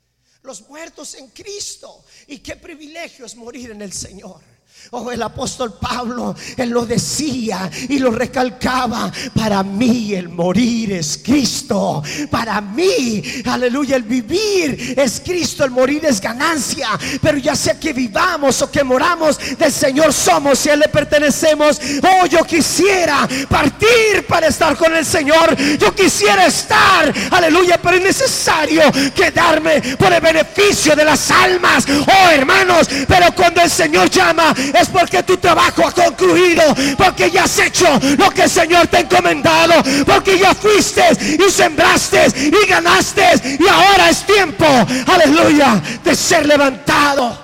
Los 0.42 0.68
muertos 0.68 1.14
en 1.14 1.28
Cristo. 1.28 2.04
Y 2.26 2.38
qué 2.38 2.56
privilegio 2.56 3.26
es 3.26 3.36
morir 3.36 3.70
en 3.70 3.82
el 3.82 3.92
Señor. 3.92 4.49
Oh, 4.92 5.12
el 5.12 5.22
apóstol 5.22 5.74
Pablo, 5.80 6.34
él 6.56 6.70
lo 6.70 6.84
decía 6.84 7.70
y 7.88 8.00
lo 8.00 8.10
recalcaba. 8.10 9.12
Para 9.36 9.62
mí 9.62 10.14
el 10.14 10.28
morir 10.28 10.92
es 10.92 11.20
Cristo. 11.22 12.02
Para 12.28 12.60
mí, 12.60 13.22
aleluya, 13.44 13.94
el 13.94 14.02
vivir 14.02 14.94
es 14.96 15.20
Cristo. 15.24 15.64
El 15.64 15.70
morir 15.70 16.04
es 16.04 16.20
ganancia. 16.20 16.88
Pero 17.22 17.38
ya 17.38 17.54
sea 17.54 17.78
que 17.78 17.92
vivamos 17.92 18.62
o 18.62 18.70
que 18.70 18.82
moramos, 18.82 19.38
del 19.56 19.70
Señor 19.70 20.12
somos 20.12 20.66
y 20.66 20.70
Él 20.70 20.80
le 20.80 20.88
pertenecemos. 20.88 21.80
Oh, 22.02 22.26
yo 22.26 22.42
quisiera 22.42 23.28
partir 23.48 24.26
para 24.26 24.48
estar 24.48 24.76
con 24.76 24.96
el 24.96 25.06
Señor. 25.06 25.56
Yo 25.78 25.94
quisiera 25.94 26.46
estar, 26.46 27.14
aleluya, 27.30 27.78
pero 27.80 27.96
es 27.96 28.02
necesario 28.02 28.82
quedarme 29.14 29.80
por 29.96 30.12
el 30.12 30.20
beneficio 30.20 30.96
de 30.96 31.04
las 31.04 31.30
almas. 31.30 31.84
Oh, 31.88 32.30
hermanos, 32.30 32.88
pero 33.06 33.32
cuando 33.36 33.60
el 33.60 33.70
Señor 33.70 34.10
llama, 34.10 34.52
es 34.74 34.88
porque 34.88 35.22
tu 35.22 35.36
trabajo 35.36 35.86
ha 35.86 35.92
concluido, 35.92 36.62
porque 36.96 37.30
ya 37.30 37.44
has 37.44 37.58
hecho 37.58 37.86
lo 38.18 38.30
que 38.30 38.42
el 38.42 38.50
Señor 38.50 38.86
te 38.88 38.98
ha 38.98 39.00
encomendado, 39.00 39.82
porque 40.04 40.38
ya 40.38 40.54
fuiste 40.54 41.04
y 41.38 41.50
sembraste 41.50 42.26
y 42.36 42.66
ganaste 42.66 43.58
y 43.58 43.68
ahora 43.68 44.10
es 44.10 44.24
tiempo, 44.24 44.66
aleluya, 45.06 45.82
de 46.02 46.14
ser 46.14 46.46
levantado. 46.46 47.38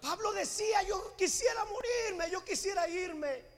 Pablo 0.00 0.32
decía, 0.32 0.82
yo 0.88 1.14
quisiera 1.16 1.64
morirme, 1.64 2.30
yo 2.30 2.44
quisiera 2.44 2.88
irme. 2.88 3.52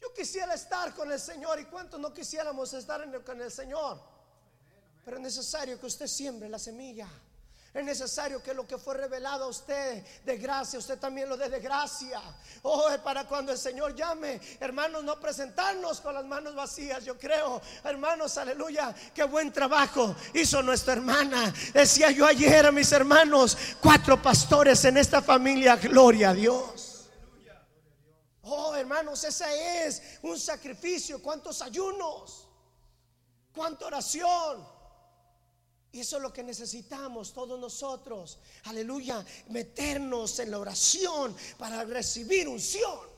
Yo 0.00 0.12
quisiera 0.12 0.52
estar 0.54 0.92
con 0.94 1.12
el 1.12 1.20
Señor 1.20 1.60
y 1.60 1.64
cuántos 1.66 2.00
no 2.00 2.12
quisiéramos 2.12 2.74
estar 2.74 3.00
con 3.22 3.40
el 3.40 3.52
Señor. 3.52 4.02
Pero 5.04 5.16
es 5.16 5.22
necesario 5.22 5.78
que 5.78 5.86
usted 5.86 6.08
siembre 6.08 6.48
la 6.48 6.58
semilla. 6.58 7.08
Es 7.74 7.82
necesario 7.82 8.42
que 8.42 8.52
lo 8.52 8.66
que 8.66 8.76
fue 8.76 8.94
revelado 8.94 9.44
a 9.44 9.48
usted 9.48 10.04
de 10.26 10.36
gracia, 10.36 10.78
usted 10.78 10.98
también 10.98 11.26
lo 11.26 11.38
dé 11.38 11.48
de 11.48 11.58
gracia. 11.58 12.20
Oh, 12.60 12.90
para 13.02 13.26
cuando 13.26 13.50
el 13.50 13.56
Señor 13.56 13.94
llame, 13.94 14.38
hermanos, 14.60 15.02
no 15.02 15.18
presentarnos 15.18 16.02
con 16.02 16.12
las 16.12 16.26
manos 16.26 16.54
vacías. 16.54 17.02
Yo 17.02 17.18
creo, 17.18 17.62
hermanos, 17.82 18.36
aleluya, 18.36 18.94
qué 19.14 19.24
buen 19.24 19.50
trabajo 19.50 20.14
hizo 20.34 20.62
nuestra 20.62 20.92
hermana. 20.92 21.52
Decía 21.72 22.10
yo 22.10 22.26
ayer 22.26 22.66
a 22.66 22.72
mis 22.72 22.92
hermanos, 22.92 23.56
cuatro 23.80 24.20
pastores 24.20 24.84
en 24.84 24.98
esta 24.98 25.22
familia, 25.22 25.76
gloria 25.76 26.30
a 26.30 26.34
Dios. 26.34 27.08
Oh, 28.42 28.74
hermanos, 28.74 29.24
ese 29.24 29.86
es 29.86 30.18
un 30.20 30.38
sacrificio. 30.38 31.22
¿Cuántos 31.22 31.62
ayunos? 31.62 32.48
¿Cuánta 33.54 33.86
oración? 33.86 34.81
Y 35.92 36.00
eso 36.00 36.16
es 36.16 36.22
lo 36.22 36.32
que 36.32 36.42
necesitamos 36.42 37.34
todos 37.34 37.60
nosotros. 37.60 38.38
Aleluya. 38.64 39.24
Meternos 39.48 40.38
en 40.38 40.50
la 40.50 40.58
oración 40.58 41.36
para 41.58 41.84
recibir 41.84 42.48
unción. 42.48 43.12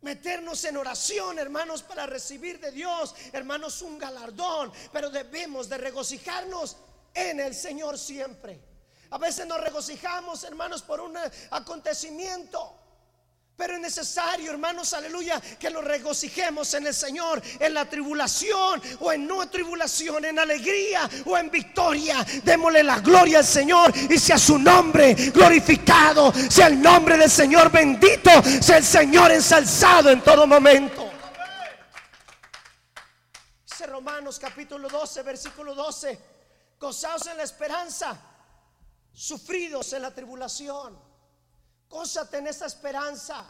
Meternos 0.00 0.64
en 0.64 0.76
oración, 0.76 1.38
hermanos, 1.38 1.82
para 1.82 2.06
recibir 2.06 2.60
de 2.60 2.72
Dios, 2.72 3.14
hermanos, 3.32 3.80
un 3.82 3.96
galardón. 3.96 4.72
Pero 4.92 5.08
debemos 5.08 5.68
de 5.68 5.78
regocijarnos 5.78 6.76
en 7.14 7.40
el 7.40 7.54
Señor 7.54 7.96
siempre. 7.96 8.60
A 9.10 9.18
veces 9.18 9.46
nos 9.46 9.60
regocijamos, 9.60 10.42
hermanos, 10.42 10.82
por 10.82 11.00
un 11.00 11.16
acontecimiento. 11.50 12.77
Pero 13.58 13.74
es 13.74 13.80
necesario, 13.80 14.52
hermanos, 14.52 14.92
aleluya, 14.92 15.40
que 15.58 15.68
nos 15.68 15.82
regocijemos 15.82 16.72
en 16.74 16.86
el 16.86 16.94
Señor, 16.94 17.42
en 17.58 17.74
la 17.74 17.86
tribulación 17.86 18.80
o 19.00 19.12
en 19.12 19.26
no 19.26 19.50
tribulación, 19.50 20.24
en 20.24 20.38
alegría 20.38 21.10
o 21.26 21.36
en 21.36 21.50
victoria. 21.50 22.24
Démosle 22.44 22.84
la 22.84 23.00
gloria 23.00 23.38
al 23.38 23.44
Señor 23.44 23.92
y 24.08 24.16
sea 24.16 24.38
su 24.38 24.60
nombre 24.60 25.12
glorificado, 25.14 26.32
sea 26.48 26.68
el 26.68 26.80
nombre 26.80 27.18
del 27.18 27.28
Señor 27.28 27.72
bendito, 27.72 28.30
sea 28.62 28.76
el 28.76 28.84
Señor 28.84 29.32
ensalzado 29.32 30.08
en 30.10 30.22
todo 30.22 30.46
momento. 30.46 31.10
Dice 33.68 33.86
Romanos 33.88 34.38
capítulo 34.38 34.88
12, 34.88 35.22
versículo 35.24 35.74
12, 35.74 36.16
gozaos 36.78 37.26
en 37.26 37.38
la 37.38 37.42
esperanza, 37.42 38.16
sufridos 39.12 39.92
en 39.94 40.02
la 40.02 40.14
tribulación 40.14 41.07
Gózate 41.88 42.38
en 42.38 42.46
esa 42.46 42.66
esperanza. 42.66 43.44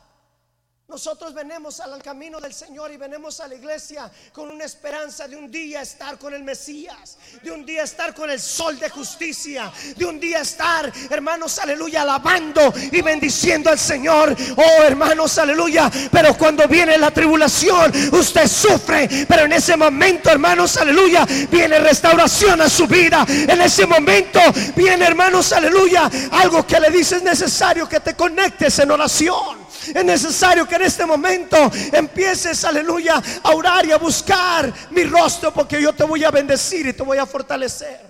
Nosotros 0.91 1.35
venimos 1.35 1.81
al 1.81 2.03
camino 2.03 2.41
del 2.41 2.55
Señor 2.55 2.91
y 2.91 2.97
venimos 2.97 3.41
a 3.41 3.47
la 3.47 3.55
iglesia 3.55 4.11
con 4.33 4.51
una 4.51 4.65
esperanza 4.65 5.29
de 5.29 5.37
un 5.37 5.51
día 5.51 5.83
estar 5.83 6.19
con 6.19 6.33
el 6.33 6.43
Mesías, 6.43 7.19
de 7.43 7.51
un 7.51 7.67
día 7.67 7.83
estar 7.83 8.15
con 8.15 8.31
el 8.31 8.41
sol 8.41 8.79
de 8.79 8.89
justicia, 8.89 9.71
de 9.95 10.07
un 10.07 10.19
día 10.19 10.41
estar, 10.41 10.91
hermanos, 11.11 11.59
aleluya, 11.59 12.01
alabando 12.01 12.73
y 12.91 13.03
bendiciendo 13.03 13.69
al 13.69 13.79
Señor. 13.79 14.35
Oh, 14.57 14.83
hermanos, 14.83 15.37
aleluya. 15.37 15.91
Pero 16.11 16.35
cuando 16.39 16.67
viene 16.67 16.97
la 16.97 17.11
tribulación, 17.11 17.93
usted 18.15 18.49
sufre. 18.49 19.27
Pero 19.29 19.45
en 19.45 19.53
ese 19.53 19.77
momento, 19.77 20.31
hermanos, 20.31 20.79
aleluya, 20.79 21.27
viene 21.51 21.81
restauración 21.81 22.63
a 22.63 22.71
su 22.71 22.87
vida. 22.87 23.27
En 23.29 23.61
ese 23.61 23.85
momento 23.85 24.41
viene, 24.75 25.05
hermanos, 25.05 25.53
aleluya, 25.53 26.11
algo 26.33 26.67
que 26.67 26.81
le 26.81 26.89
dice 26.89 27.17
es 27.17 27.23
necesario 27.23 27.87
que 27.87 28.01
te 28.01 28.15
conectes 28.15 28.79
en 28.79 28.91
oración. 28.91 29.68
Es 29.95 30.05
necesario 30.05 30.67
que 30.67 30.77
en 30.77 30.83
este 30.83 31.07
momento 31.07 31.57
empieces, 31.93 32.65
aleluya, 32.65 33.23
a 33.43 33.51
orar 33.55 33.87
y 33.87 33.93
a 33.93 33.99
buscar 33.99 34.73
mi 34.91 35.05
rostro 35.05 35.53
porque 35.53 35.81
yo 35.81 35.93
te 35.95 36.05
voy 36.05 36.25
a 36.25 36.31
bendecir 36.31 36.87
y 36.87 36.93
te 36.93 37.03
voy 37.03 37.19
a 37.19 37.27
fortalecer. 37.27 38.09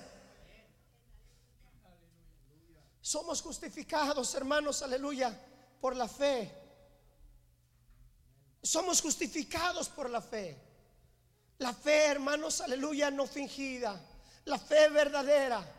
Somos 3.01 3.41
justificados, 3.41 4.35
hermanos, 4.35 4.83
aleluya, 4.83 5.35
por 5.81 5.97
la 5.97 6.07
fe. 6.09 6.53
Somos 8.63 9.01
justificados 9.01 9.89
por 9.89 10.11
la 10.11 10.21
fe. 10.21 10.61
La 11.59 11.73
fe, 11.73 12.07
hermanos, 12.07 12.61
aleluya, 12.61 13.11
no 13.11 13.27
fingida. 13.27 13.99
La 14.45 14.59
fe 14.59 14.89
verdadera. 14.91 15.78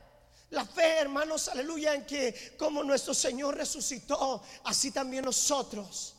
La 0.51 0.65
fe, 0.65 1.00
hermanos, 1.00 1.48
aleluya, 1.48 1.94
en 1.94 2.06
que 2.06 2.56
como 2.58 2.84
nuestro 2.84 3.13
Señor 3.13 3.56
resucitó, 3.56 4.41
así 4.63 4.91
también 4.91 5.25
nosotros 5.25 6.15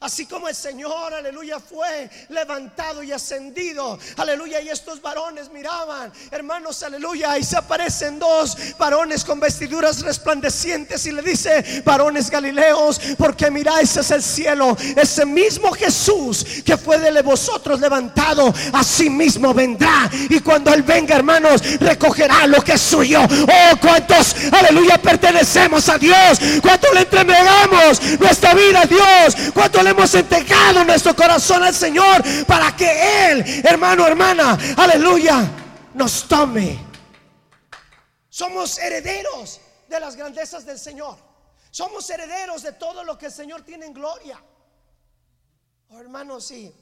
Así 0.00 0.26
como 0.26 0.48
el 0.48 0.54
Señor, 0.54 1.12
aleluya, 1.12 1.58
fue 1.58 2.08
levantado 2.28 3.02
y 3.02 3.10
ascendido, 3.10 3.98
aleluya, 4.16 4.60
y 4.60 4.68
estos 4.68 5.02
varones 5.02 5.50
miraban, 5.50 6.12
hermanos, 6.30 6.84
aleluya, 6.84 7.36
y 7.36 7.42
se 7.42 7.56
aparecen 7.56 8.16
dos 8.20 8.56
varones 8.78 9.24
con 9.24 9.40
vestiduras 9.40 10.02
resplandecientes 10.02 11.04
y 11.06 11.10
le 11.10 11.20
dice, 11.20 11.82
varones 11.84 12.30
galileos, 12.30 13.00
porque 13.18 13.50
miráis 13.50 13.96
es 13.96 14.12
el 14.12 14.22
cielo, 14.22 14.76
ese 14.94 15.26
mismo 15.26 15.72
Jesús 15.72 16.46
que 16.64 16.76
fue 16.76 17.00
de 17.00 17.20
vosotros 17.22 17.80
levantado, 17.80 18.54
así 18.74 19.10
mismo 19.10 19.52
vendrá, 19.52 20.08
y 20.12 20.38
cuando 20.38 20.72
Él 20.72 20.84
venga, 20.84 21.16
hermanos, 21.16 21.60
recogerá 21.80 22.46
lo 22.46 22.62
que 22.62 22.74
es 22.74 22.80
suyo. 22.80 23.20
Oh, 23.24 23.76
cuántos, 23.80 24.36
aleluya, 24.52 24.96
pertenecemos 25.02 25.88
a 25.88 25.98
Dios, 25.98 26.38
cuánto 26.62 26.92
le 26.94 27.00
entregamos 27.00 28.00
nuestra 28.20 28.54
vida 28.54 28.82
a 28.82 28.86
Dios, 28.86 29.34
cuánto 29.52 29.82
le 29.82 29.87
hemos 29.88 30.14
entregado 30.14 30.84
nuestro 30.84 31.14
corazón 31.14 31.62
al 31.62 31.74
Señor 31.74 32.22
para 32.46 32.74
que 32.76 33.30
Él, 33.30 33.62
hermano, 33.64 34.06
hermana, 34.06 34.58
aleluya, 34.76 35.48
nos 35.94 36.28
tome. 36.28 36.78
Somos 38.28 38.78
herederos 38.78 39.60
de 39.88 40.00
las 40.00 40.14
grandezas 40.14 40.64
del 40.64 40.78
Señor. 40.78 41.16
Somos 41.70 42.08
herederos 42.08 42.62
de 42.62 42.72
todo 42.72 43.04
lo 43.04 43.18
que 43.18 43.26
el 43.26 43.32
Señor 43.32 43.62
tiene 43.62 43.86
en 43.86 43.92
gloria. 43.92 44.42
Oh, 45.90 45.98
hermanos, 45.98 46.46
sí. 46.46 46.74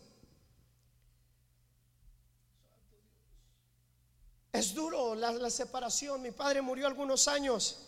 Es 4.52 4.74
duro 4.74 5.14
la, 5.14 5.32
la, 5.32 5.50
separación. 5.50 6.22
Mi 6.22 6.30
padre 6.30 6.62
murió 6.62 6.86
algunos 6.86 7.28
años. 7.28 7.78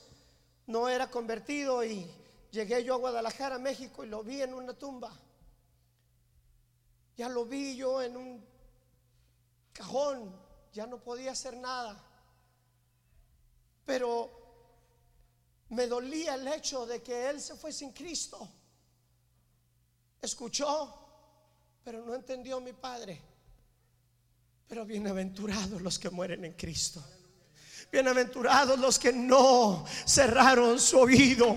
No 0.67 0.89
era 0.89 1.11
convertido 1.11 1.83
y 1.85 2.11
Llegué 2.51 2.83
yo 2.83 2.95
a 2.95 2.99
Guadalajara, 2.99 3.59
México, 3.59 4.05
y 4.05 4.09
lo 4.09 4.23
vi 4.23 4.43
en 4.43 4.55
una 4.55 4.73
tumba. 4.73 5.13
Ya 7.17 7.29
lo 7.29 7.45
vi 7.45 7.77
yo 7.77 8.01
en 8.01 8.17
un 8.17 8.45
cajón, 9.73 10.35
ya 10.73 10.87
no 10.87 10.99
podía 10.99 11.33
hacer 11.33 11.57
nada. 11.57 12.01
Pero 13.85 14.31
me 15.71 15.87
dolía 15.87 16.35
el 16.35 16.49
hecho 16.49 16.87
de 16.87 17.03
que 17.03 17.29
él 17.29 17.41
se 17.41 17.55
fue 17.57 17.73
sin 17.73 17.93
Cristo. 17.93 18.49
Escuchó, 20.23 20.95
pero 21.85 22.05
no 22.05 22.15
entendió 22.15 22.61
mi 22.61 22.73
padre. 22.73 23.21
Pero 24.67 24.85
bienaventurados 24.85 25.81
los 25.83 25.99
que 25.99 26.11
mueren 26.11 26.45
en 26.45 26.53
Cristo. 26.55 27.03
Bienaventurados 27.91 28.79
los 28.79 28.99
que 28.99 29.15
no 29.15 29.87
cerraron 30.05 30.79
su 30.79 30.99
oído. 30.99 31.57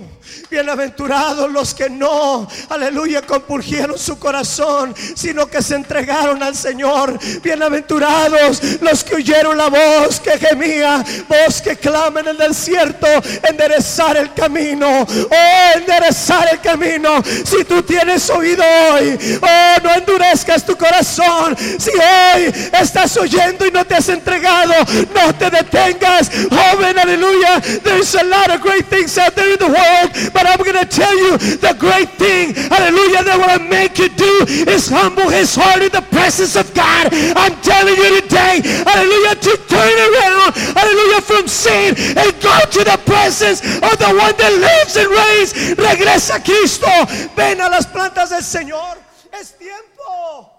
Bienaventurados 0.49 1.51
los 1.51 1.75
que 1.75 1.89
no, 1.89 2.47
aleluya, 2.69 3.21
compulgieron 3.21 3.99
su 3.99 4.17
corazón, 4.17 4.95
sino 5.13 5.47
que 5.47 5.61
se 5.61 5.75
entregaron 5.75 6.41
al 6.41 6.55
Señor. 6.55 7.19
Bienaventurados 7.43 8.79
los 8.79 9.03
que 9.03 9.15
oyeron 9.15 9.57
la 9.57 9.67
voz 9.67 10.21
que 10.21 10.37
gemía, 10.37 11.03
voz 11.27 11.61
que 11.61 11.75
clama 11.75 12.21
en 12.21 12.29
el 12.29 12.37
desierto, 12.37 13.07
enderezar 13.43 14.15
el 14.15 14.33
camino. 14.33 15.01
Oh, 15.01 15.77
enderezar 15.77 16.47
el 16.49 16.61
camino. 16.61 17.21
Si 17.43 17.65
tú 17.65 17.83
tienes 17.83 18.29
oído 18.29 18.63
hoy, 18.63 19.19
oh, 19.41 19.81
no 19.83 19.93
endurezcas 19.95 20.65
tu 20.65 20.77
corazón. 20.77 21.57
Si 21.57 21.89
hoy 21.89 22.53
estás 22.71 23.17
oyendo 23.17 23.65
y 23.65 23.71
no 23.71 23.83
te 23.83 23.95
has 23.95 24.07
entregado, 24.07 24.75
no 25.13 25.35
te 25.35 25.49
detengas 25.49 26.20
Joven, 26.29 26.97
hallelujah. 26.97 27.61
There's 27.81 28.13
a 28.15 28.23
lot 28.23 28.51
of 28.51 28.61
great 28.61 28.85
things 28.85 29.17
out 29.17 29.35
there 29.35 29.53
in 29.53 29.59
the 29.59 29.71
world, 29.71 30.09
but 30.33 30.45
I'm 30.45 30.59
going 30.59 30.77
to 30.77 30.85
tell 30.85 31.15
you 31.17 31.37
the 31.37 31.75
great 31.79 32.09
thing, 32.19 32.53
hallelujah, 32.53 33.23
that 33.23 33.37
will 33.37 33.65
make 33.67 33.97
you 33.97 34.09
do 34.09 34.45
is 34.69 34.87
humble 34.87 35.29
his 35.29 35.55
heart 35.55 35.81
in 35.81 35.91
the 35.91 36.05
presence 36.13 36.55
of 36.55 36.73
God. 36.73 37.09
I'm 37.11 37.55
telling 37.61 37.95
you 37.95 38.21
today, 38.21 38.61
hallelujah, 38.61 39.35
to 39.35 39.53
turn 39.67 39.95
around, 40.11 40.53
hallelujah, 40.75 41.21
from 41.21 41.47
sin 41.47 41.95
and 41.97 42.31
go 42.41 42.55
to 42.71 42.81
the 42.83 42.99
presence 43.05 43.61
of 43.61 43.97
the 43.97 44.11
one 44.11 44.35
that 44.37 44.53
lives 44.53 44.95
and 44.95 45.09
reigns. 45.09 45.53
Regresa 45.77 46.43
Cristo. 46.43 46.89
Ven 47.35 47.61
a 47.61 47.69
las 47.69 47.87
plantas 47.87 48.29
del 48.29 48.43
Señor. 48.43 48.97
Es 49.31 49.57
tiempo. 49.57 50.50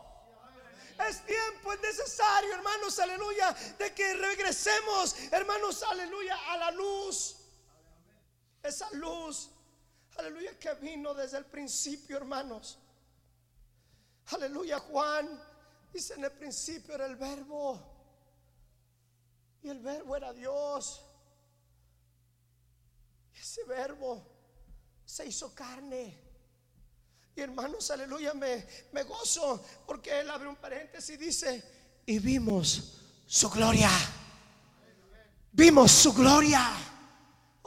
Es 1.09 1.25
tiempo, 1.25 1.73
es 1.73 1.81
necesario, 1.81 2.55
hermanos, 2.55 2.99
aleluya, 2.99 3.53
de 3.79 3.93
que 3.95 4.15
regresemos, 4.15 5.17
hermanos, 5.31 5.83
aleluya, 5.83 6.37
a 6.53 6.57
la 6.57 6.71
luz. 6.71 7.37
Esa 8.63 8.91
luz, 8.93 9.51
aleluya, 10.17 10.59
que 10.59 10.73
vino 10.75 11.13
desde 11.15 11.39
el 11.39 11.47
principio, 11.47 12.17
hermanos. 12.17 12.79
Aleluya, 14.27 14.79
Juan 14.79 15.43
dice 15.93 16.15
en 16.15 16.25
el 16.25 16.33
principio 16.33 16.95
era 16.95 17.07
el 17.07 17.17
verbo. 17.17 17.81
Y 19.63 19.69
el 19.69 19.81
verbo 19.81 20.17
era 20.17 20.33
Dios. 20.33 21.03
Y 23.35 23.39
ese 23.39 23.65
verbo 23.65 24.27
se 25.05 25.27
hizo 25.27 25.55
carne 25.55 26.32
y 27.35 27.41
hermanos, 27.41 27.91
aleluya, 27.91 28.35
me, 28.35 28.67
me 28.93 29.03
gozo 29.05 29.65
porque 29.87 30.21
él 30.21 30.31
abre 30.31 30.49
un 30.49 30.57
paréntesis 30.57 31.15
y 31.15 31.17
dice, 31.17 31.63
y 32.07 32.19
vimos 32.19 33.01
su 33.27 33.49
gloria. 33.49 33.91
Vimos 35.53 35.93
su 35.93 36.13
gloria. 36.13 36.92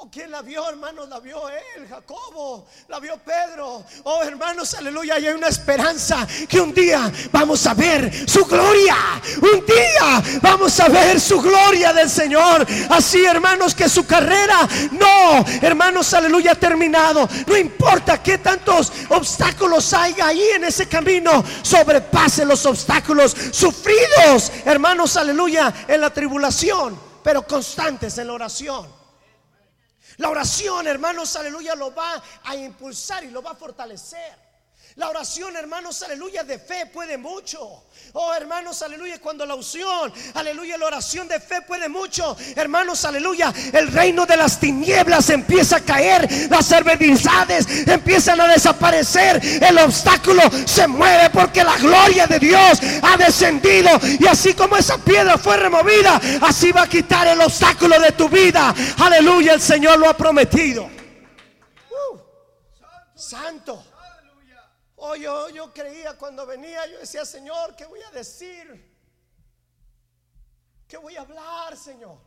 ¿O 0.05 0.09
quién 0.11 0.29
la 0.29 0.43
vio, 0.43 0.69
hermanos? 0.69 1.09
La 1.09 1.19
vio 1.19 1.49
él, 1.49 1.87
Jacobo, 1.89 2.67
la 2.89 2.99
vio 2.99 3.17
Pedro. 3.17 3.83
Oh, 4.03 4.21
hermanos, 4.21 4.75
aleluya, 4.75 5.17
y 5.17 5.25
hay 5.25 5.33
una 5.33 5.47
esperanza 5.47 6.27
que 6.47 6.61
un 6.61 6.75
día 6.75 7.11
vamos 7.31 7.65
a 7.65 7.73
ver 7.73 8.11
su 8.29 8.45
gloria. 8.45 8.95
Un 9.41 9.65
día 9.65 10.39
vamos 10.43 10.79
a 10.79 10.89
ver 10.89 11.19
su 11.19 11.41
gloria 11.41 11.91
del 11.91 12.07
Señor. 12.07 12.67
Así, 12.89 13.25
hermanos, 13.25 13.73
que 13.73 13.89
su 13.89 14.05
carrera 14.05 14.69
no, 14.91 15.43
hermanos, 15.63 16.13
aleluya, 16.13 16.51
ha 16.51 16.55
terminado. 16.55 17.27
No 17.47 17.57
importa 17.57 18.21
qué 18.21 18.37
tantos 18.37 18.93
obstáculos 19.09 19.91
haya 19.93 20.27
ahí 20.27 20.49
en 20.49 20.65
ese 20.65 20.87
camino, 20.87 21.43
sobrepase 21.63 22.45
los 22.45 22.63
obstáculos 22.67 23.35
sufridos, 23.51 24.51
hermanos, 24.65 25.17
aleluya, 25.17 25.73
en 25.87 25.99
la 25.99 26.13
tribulación, 26.13 26.95
pero 27.23 27.41
constantes 27.47 28.15
en 28.19 28.27
la 28.27 28.33
oración. 28.33 28.94
La 30.17 30.29
oración, 30.29 30.87
hermanos, 30.87 31.35
aleluya, 31.35 31.75
lo 31.75 31.93
va 31.93 32.21
a 32.43 32.55
impulsar 32.55 33.23
y 33.23 33.31
lo 33.31 33.41
va 33.41 33.51
a 33.51 33.55
fortalecer. 33.55 34.44
La 34.97 35.09
oración, 35.09 35.53
hermanos, 35.57 36.01
aleluya, 36.03 36.45
de 36.45 36.57
fe 36.57 36.85
puede 36.85 37.17
mucho. 37.17 37.83
Oh, 38.13 38.33
hermanos, 38.33 38.81
aleluya, 38.81 39.19
cuando 39.19 39.45
la 39.45 39.53
unción, 39.53 40.13
aleluya, 40.35 40.77
la 40.77 40.85
oración 40.85 41.27
de 41.27 41.37
fe 41.41 41.61
puede 41.63 41.89
mucho. 41.89 42.37
Hermanos, 42.55 43.03
aleluya, 43.03 43.53
el 43.73 43.91
reino 43.91 44.25
de 44.25 44.37
las 44.37 44.57
tinieblas 44.57 45.29
empieza 45.31 45.77
a 45.77 45.79
caer, 45.81 46.47
las 46.49 46.71
adversidades 46.71 47.67
empiezan 47.85 48.39
a 48.39 48.47
desaparecer, 48.47 49.41
el 49.61 49.77
obstáculo 49.79 50.41
se 50.65 50.87
mueve 50.87 51.29
porque 51.29 51.61
la 51.61 51.77
gloria 51.77 52.25
de 52.25 52.39
Dios 52.39 52.79
ha 53.01 53.17
descendido. 53.17 53.89
Y 54.17 54.25
así 54.27 54.53
como 54.53 54.77
esa 54.77 54.97
piedra 54.97 55.37
fue 55.37 55.57
removida, 55.57 56.21
así 56.39 56.71
va 56.71 56.83
a 56.83 56.89
quitar 56.89 57.27
el 57.27 57.41
obstáculo 57.41 57.99
de 57.99 58.13
tu 58.13 58.29
vida. 58.29 58.73
Aleluya, 58.99 59.55
el 59.55 59.61
Señor 59.61 59.99
lo 59.99 60.07
ha 60.07 60.15
prometido. 60.15 60.85
Uh, 60.85 62.17
santo. 63.13 63.83
Oh, 65.07 65.15
yo, 65.15 65.49
yo 65.49 65.71
creía 65.71 66.17
cuando 66.17 66.47
venía, 66.47 66.83
yo 66.87 66.97
decía, 66.97 67.23
Señor, 67.25 67.75
¿qué 67.75 67.85
voy 67.85 68.01
a 68.01 68.09
decir? 68.09 68.91
¿Qué 70.87 70.97
voy 70.97 71.15
a 71.15 71.21
hablar, 71.21 71.77
Señor? 71.77 72.17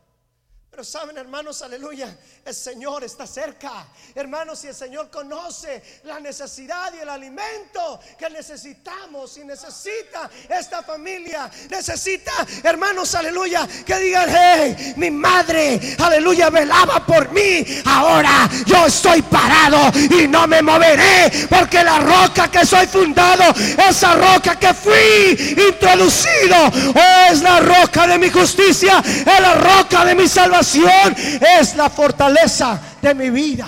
Pero 0.71 0.83
saben, 0.83 1.17
hermanos, 1.17 1.63
aleluya, 1.63 2.15
el 2.45 2.53
Señor 2.53 3.03
está 3.03 3.25
cerca. 3.25 3.87
Hermanos, 4.13 4.59
si 4.59 4.67
el 4.67 4.75
Señor 4.75 5.09
conoce 5.09 5.81
la 6.03 6.19
necesidad 6.19 6.93
y 6.93 6.99
el 6.99 7.09
alimento 7.09 7.99
que 8.17 8.29
necesitamos 8.29 9.35
y 9.37 9.45
necesita 9.45 10.29
esta 10.47 10.83
familia, 10.83 11.49
necesita, 11.71 12.31
hermanos, 12.63 13.15
aleluya, 13.15 13.67
que 13.83 13.95
digan, 13.97 14.29
hey, 14.29 14.93
mi 14.97 15.09
madre, 15.09 15.79
aleluya, 15.97 16.51
velaba 16.51 17.03
por 17.03 17.31
mí. 17.31 17.65
Ahora 17.85 18.47
yo 18.67 18.85
estoy 18.85 19.23
parado 19.23 19.91
y 19.97 20.27
no 20.27 20.47
me 20.47 20.61
moveré 20.61 21.47
porque 21.49 21.83
la 21.83 21.99
roca 21.99 22.49
que 22.49 22.63
soy 22.63 22.85
fundado, 22.85 23.55
esa 23.89 24.13
roca 24.13 24.57
que 24.57 24.73
fui 24.75 25.55
introducido, 25.67 26.57
oh, 26.95 27.31
es 27.31 27.41
la 27.41 27.59
roca 27.59 28.05
de 28.05 28.19
mi 28.19 28.29
justicia, 28.29 28.99
es 28.99 29.39
la 29.41 29.55
roca 29.55 30.05
de 30.05 30.13
mi 30.13 30.27
salvación 30.27 30.58
es 30.61 31.75
la 31.75 31.89
fortaleza 31.89 32.97
de 33.01 33.15
mi 33.15 33.29
vida. 33.29 33.67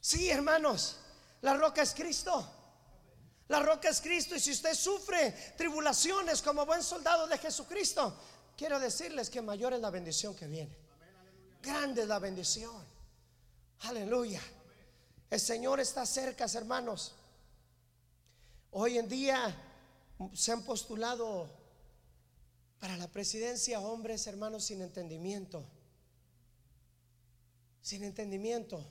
Sí, 0.00 0.30
hermanos, 0.30 0.96
la 1.42 1.54
roca 1.54 1.82
es 1.82 1.94
Cristo. 1.94 2.50
La 3.48 3.60
roca 3.60 3.90
es 3.90 4.00
Cristo 4.00 4.34
y 4.34 4.40
si 4.40 4.52
usted 4.52 4.74
sufre 4.74 5.30
tribulaciones 5.56 6.40
como 6.40 6.64
buen 6.64 6.82
soldado 6.82 7.26
de 7.26 7.36
Jesucristo, 7.36 8.18
quiero 8.56 8.80
decirles 8.80 9.28
que 9.28 9.42
mayor 9.42 9.74
es 9.74 9.80
la 9.80 9.90
bendición 9.90 10.34
que 10.34 10.46
viene. 10.46 10.74
Grande 11.62 12.02
es 12.02 12.08
la 12.08 12.18
bendición. 12.18 12.84
Aleluya. 13.82 14.40
El 15.28 15.40
Señor 15.40 15.80
está 15.80 16.06
cerca, 16.06 16.46
hermanos. 16.54 17.14
Hoy 18.70 18.98
en 18.98 19.08
día 19.08 19.54
se 20.32 20.52
han 20.52 20.62
postulado 20.62 21.63
para 22.84 22.98
la 22.98 23.10
presidencia, 23.10 23.80
hombres, 23.80 24.26
hermanos, 24.26 24.66
sin 24.66 24.82
entendimiento. 24.82 25.64
Sin 27.80 28.04
entendimiento. 28.04 28.86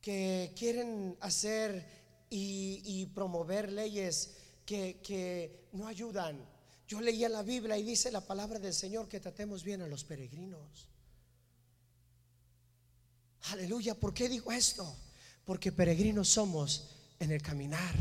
Que 0.00 0.52
quieren 0.58 1.16
hacer 1.20 1.86
y, 2.28 3.06
promover 3.14 3.70
leyes 3.70 4.32
que, 4.66 5.00
que 5.00 5.68
no 5.70 5.86
ayudan. 5.86 6.44
Yo 6.88 7.00
leía 7.00 7.28
la 7.28 7.44
Biblia 7.44 7.78
y 7.78 7.84
dice 7.84 8.10
la 8.10 8.26
palabra 8.26 8.58
del 8.58 8.74
Señor 8.74 9.08
que 9.08 9.20
tratemos 9.20 9.62
bien 9.62 9.82
a 9.82 9.86
los 9.86 10.02
peregrinos. 10.02 10.88
Aleluya. 13.42 13.94
¿Por 13.94 14.12
qué 14.12 14.28
digo 14.28 14.50
esto? 14.50 14.92
Porque 15.44 15.70
peregrinos 15.70 16.30
somos 16.30 16.90
en 17.20 17.30
el 17.30 17.40
caminar. 17.42 17.94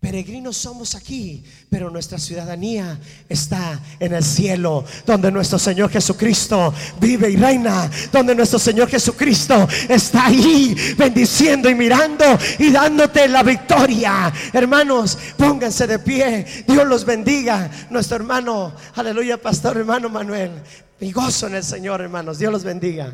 Peregrinos 0.00 0.58
somos 0.58 0.94
aquí, 0.94 1.42
pero 1.70 1.90
nuestra 1.90 2.18
ciudadanía 2.18 2.98
está 3.28 3.80
en 3.98 4.14
el 4.14 4.22
cielo, 4.22 4.84
donde 5.06 5.32
nuestro 5.32 5.58
Señor 5.58 5.90
Jesucristo 5.90 6.72
vive 7.00 7.30
y 7.30 7.36
reina, 7.36 7.90
donde 8.12 8.34
nuestro 8.34 8.58
Señor 8.58 8.88
Jesucristo 8.88 9.66
está 9.88 10.26
ahí 10.26 10.76
bendiciendo 10.96 11.68
y 11.70 11.74
mirando 11.74 12.24
y 12.58 12.70
dándote 12.70 13.26
la 13.26 13.42
victoria. 13.42 14.32
Hermanos, 14.52 15.18
pónganse 15.36 15.86
de 15.86 15.98
pie, 15.98 16.46
Dios 16.68 16.86
los 16.86 17.04
bendiga. 17.04 17.70
Nuestro 17.90 18.16
hermano, 18.16 18.74
aleluya, 18.94 19.40
pastor 19.40 19.78
hermano 19.78 20.08
Manuel, 20.10 20.52
mi 21.00 21.10
gozo 21.10 21.46
en 21.46 21.56
el 21.56 21.64
Señor, 21.64 22.02
hermanos, 22.02 22.38
Dios 22.38 22.52
los 22.52 22.64
bendiga. 22.64 23.12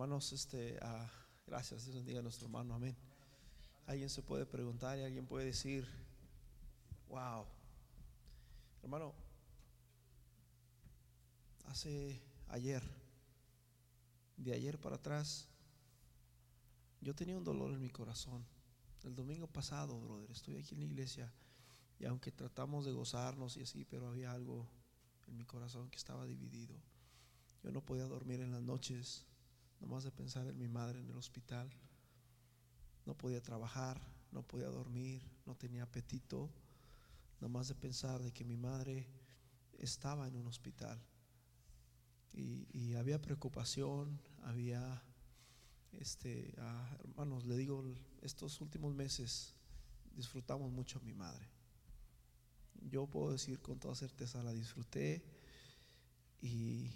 Hermanos, 0.00 0.32
este, 0.32 0.78
ah, 0.80 1.10
gracias, 1.46 1.84
Dios 1.84 1.94
bendiga 1.94 2.20
a 2.20 2.22
nuestro 2.22 2.46
hermano, 2.46 2.72
amén. 2.72 2.96
Alguien 3.84 4.08
se 4.08 4.22
puede 4.22 4.46
preguntar 4.46 4.98
y 4.98 5.02
alguien 5.02 5.26
puede 5.26 5.44
decir, 5.44 5.86
wow, 7.10 7.44
hermano, 8.82 9.12
hace 11.66 12.18
ayer, 12.48 12.82
de 14.38 14.54
ayer 14.54 14.80
para 14.80 14.96
atrás, 14.96 15.46
yo 17.02 17.14
tenía 17.14 17.36
un 17.36 17.44
dolor 17.44 17.70
en 17.70 17.82
mi 17.82 17.90
corazón. 17.90 18.42
El 19.02 19.14
domingo 19.14 19.48
pasado, 19.48 20.00
brother, 20.00 20.30
estoy 20.30 20.56
aquí 20.56 20.72
en 20.72 20.80
la 20.80 20.86
iglesia 20.86 21.30
y 21.98 22.06
aunque 22.06 22.32
tratamos 22.32 22.86
de 22.86 22.92
gozarnos 22.92 23.58
y 23.58 23.64
así, 23.64 23.84
pero 23.84 24.08
había 24.08 24.32
algo 24.32 24.66
en 25.26 25.36
mi 25.36 25.44
corazón 25.44 25.90
que 25.90 25.98
estaba 25.98 26.24
dividido. 26.24 26.74
Yo 27.62 27.70
no 27.70 27.84
podía 27.84 28.04
dormir 28.04 28.40
en 28.40 28.52
las 28.52 28.62
noches, 28.62 29.26
nomás 29.80 30.04
de 30.04 30.12
pensar 30.12 30.46
en 30.46 30.58
mi 30.58 30.68
madre 30.68 31.00
en 31.00 31.08
el 31.08 31.16
hospital. 31.16 31.70
No 33.06 33.16
podía 33.16 33.42
trabajar, 33.42 34.00
no 34.30 34.42
podía 34.42 34.68
dormir, 34.68 35.22
no 35.46 35.56
tenía 35.56 35.82
apetito, 35.82 36.50
nomás 37.40 37.68
de 37.68 37.74
pensar 37.74 38.22
de 38.22 38.32
que 38.32 38.44
mi 38.44 38.56
madre 38.56 39.08
estaba 39.78 40.28
en 40.28 40.36
un 40.36 40.46
hospital. 40.46 41.02
Y, 42.32 42.94
había 42.94 43.20
preocupación, 43.20 44.20
había, 44.44 45.02
este, 45.92 46.54
hermanos, 47.00 47.44
le 47.44 47.56
digo, 47.56 47.84
estos 48.22 48.60
últimos 48.60 48.94
meses 48.94 49.54
disfrutamos 50.14 50.70
mucho 50.70 50.98
a 50.98 51.02
mi 51.02 51.12
madre. 51.12 51.48
Yo 52.88 53.06
puedo 53.06 53.32
decir 53.32 53.60
con 53.60 53.78
toda 53.78 53.94
certeza, 53.94 54.42
la 54.42 54.52
disfruté 54.52 55.24
y 56.40 56.92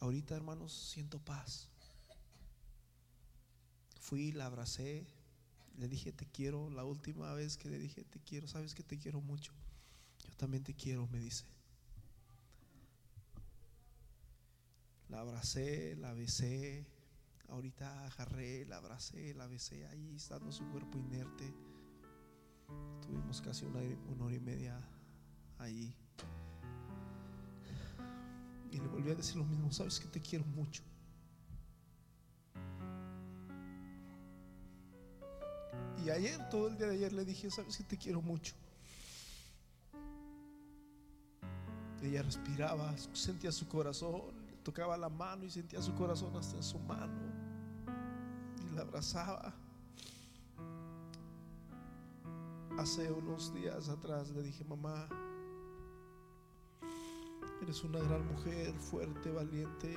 ahorita, 0.00 0.34
hermanos, 0.34 0.72
siento 0.72 1.18
paz. 1.18 1.68
Fui, 4.00 4.32
la 4.32 4.46
abracé, 4.46 5.06
le 5.76 5.88
dije 5.88 6.12
te 6.12 6.26
quiero. 6.26 6.70
La 6.70 6.84
última 6.84 7.32
vez 7.34 7.56
que 7.56 7.68
le 7.68 7.78
dije 7.78 8.04
te 8.04 8.20
quiero, 8.20 8.48
sabes 8.48 8.74
que 8.74 8.82
te 8.82 8.98
quiero 8.98 9.20
mucho. 9.20 9.52
Yo 10.26 10.34
también 10.36 10.64
te 10.64 10.74
quiero, 10.74 11.06
me 11.08 11.18
dice. 11.18 11.44
La 15.08 15.20
abracé, 15.20 15.96
la 15.96 16.12
besé. 16.12 16.86
Ahorita 17.48 18.06
agarré, 18.06 18.66
la 18.66 18.76
abracé, 18.76 19.32
la 19.34 19.46
besé 19.46 19.86
ahí, 19.86 20.14
estando 20.14 20.52
su 20.52 20.68
cuerpo 20.68 20.98
inerte. 20.98 21.54
Tuvimos 23.02 23.40
casi 23.40 23.64
una, 23.64 23.80
una 24.08 24.24
hora 24.24 24.34
y 24.34 24.40
media 24.40 24.78
ahí. 25.58 25.96
Y 28.70 28.78
le 28.78 28.88
volví 28.88 29.10
a 29.10 29.14
decir 29.14 29.36
lo 29.36 29.44
mismo, 29.44 29.72
sabes 29.72 29.98
que 29.98 30.08
te 30.08 30.20
quiero 30.20 30.44
mucho. 30.44 30.82
Y 36.04 36.10
ayer, 36.10 36.48
todo 36.48 36.68
el 36.68 36.76
día 36.76 36.86
de 36.86 36.94
ayer, 36.94 37.12
le 37.12 37.24
dije, 37.24 37.50
sabes 37.50 37.76
que 37.76 37.84
te 37.84 37.98
quiero 37.98 38.22
mucho. 38.22 38.54
Ella 42.02 42.22
respiraba, 42.22 42.94
sentía 43.12 43.50
su 43.50 43.66
corazón, 43.66 44.22
le 44.46 44.56
tocaba 44.58 44.96
la 44.96 45.08
mano 45.08 45.44
y 45.44 45.50
sentía 45.50 45.82
su 45.82 45.94
corazón 45.94 46.36
hasta 46.36 46.56
en 46.56 46.62
su 46.62 46.78
mano. 46.78 47.20
Y 48.64 48.74
la 48.74 48.82
abrazaba. 48.82 49.54
Hace 52.78 53.10
unos 53.10 53.52
días 53.52 53.88
atrás 53.88 54.30
le 54.30 54.42
dije, 54.42 54.64
mamá, 54.64 55.08
eres 57.68 57.84
una 57.84 57.98
gran 57.98 58.26
mujer, 58.26 58.72
fuerte, 58.78 59.30
valiente, 59.30 59.94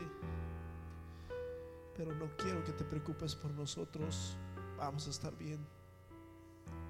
pero 1.96 2.14
no 2.14 2.26
quiero 2.36 2.62
que 2.66 2.74
te 2.74 2.84
preocupes 2.84 3.34
por 3.34 3.50
nosotros, 3.52 4.36
vamos 4.78 5.08
a 5.08 5.10
estar 5.10 5.34
bien. 5.38 5.66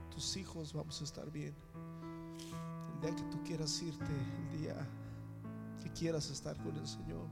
Tus 0.10 0.36
hijos 0.38 0.74
vamos 0.74 1.00
a 1.00 1.04
estar 1.04 1.30
bien. 1.30 1.54
El 2.96 3.02
día 3.02 3.16
que 3.16 3.22
tú 3.30 3.44
quieras 3.44 3.80
irte, 3.84 4.06
el 4.06 4.60
día 4.60 4.88
que 5.84 5.92
quieras 5.92 6.32
estar 6.32 6.58
con 6.58 6.76
el 6.76 6.88
Señor, 6.88 7.28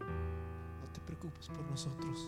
no 0.00 0.92
te 0.92 1.00
preocupes 1.02 1.46
por 1.50 1.64
nosotros. 1.70 2.18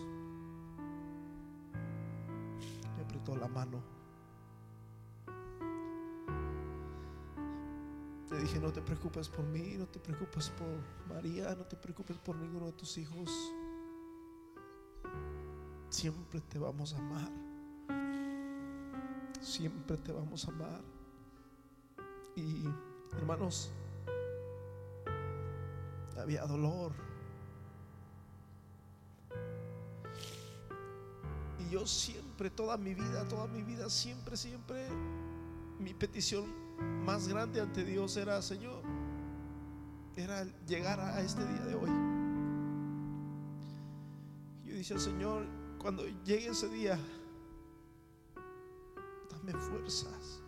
Me 2.95 3.03
apretó 3.03 3.35
la 3.35 3.49
mano. 3.49 3.83
Le 8.35 8.41
dije, 8.41 8.59
no 8.59 8.69
te 8.69 8.81
preocupes 8.81 9.29
por 9.29 9.45
mí, 9.45 9.75
no 9.77 9.87
te 9.87 9.97
preocupes 9.97 10.49
por 10.49 10.67
María, 11.07 11.55
no 11.55 11.63
te 11.63 11.77
preocupes 11.77 12.17
por 12.17 12.35
ninguno 12.35 12.65
de 12.65 12.73
tus 12.73 12.97
hijos. 12.97 13.29
Siempre 15.89 16.41
te 16.41 16.59
vamos 16.59 16.93
a 16.93 16.97
amar. 16.97 17.31
Siempre 19.39 19.95
te 19.95 20.11
vamos 20.11 20.45
a 20.45 20.51
amar. 20.51 20.81
Y 22.35 22.65
hermanos, 23.13 23.71
había 26.17 26.45
dolor. 26.45 26.91
Y 31.57 31.69
yo 31.69 31.87
siempre, 31.87 32.49
toda 32.49 32.75
mi 32.75 32.93
vida, 32.95 33.25
toda 33.29 33.47
mi 33.47 33.63
vida, 33.63 33.89
siempre, 33.89 34.35
siempre, 34.35 34.89
mi 35.79 35.93
petición 35.93 36.64
más 36.79 37.27
grande 37.27 37.61
ante 37.61 37.83
Dios 37.83 38.17
era, 38.17 38.41
Señor, 38.41 38.81
era 40.15 40.43
llegar 40.65 40.99
a 40.99 41.21
este 41.21 41.45
día 41.45 41.61
de 41.65 41.75
hoy. 41.75 41.89
Yo 44.65 44.75
dije, 44.75 44.97
Señor, 44.99 45.45
cuando 45.77 46.05
llegue 46.23 46.47
ese 46.47 46.69
día, 46.69 46.97
dame 49.31 49.53
fuerzas. 49.53 50.41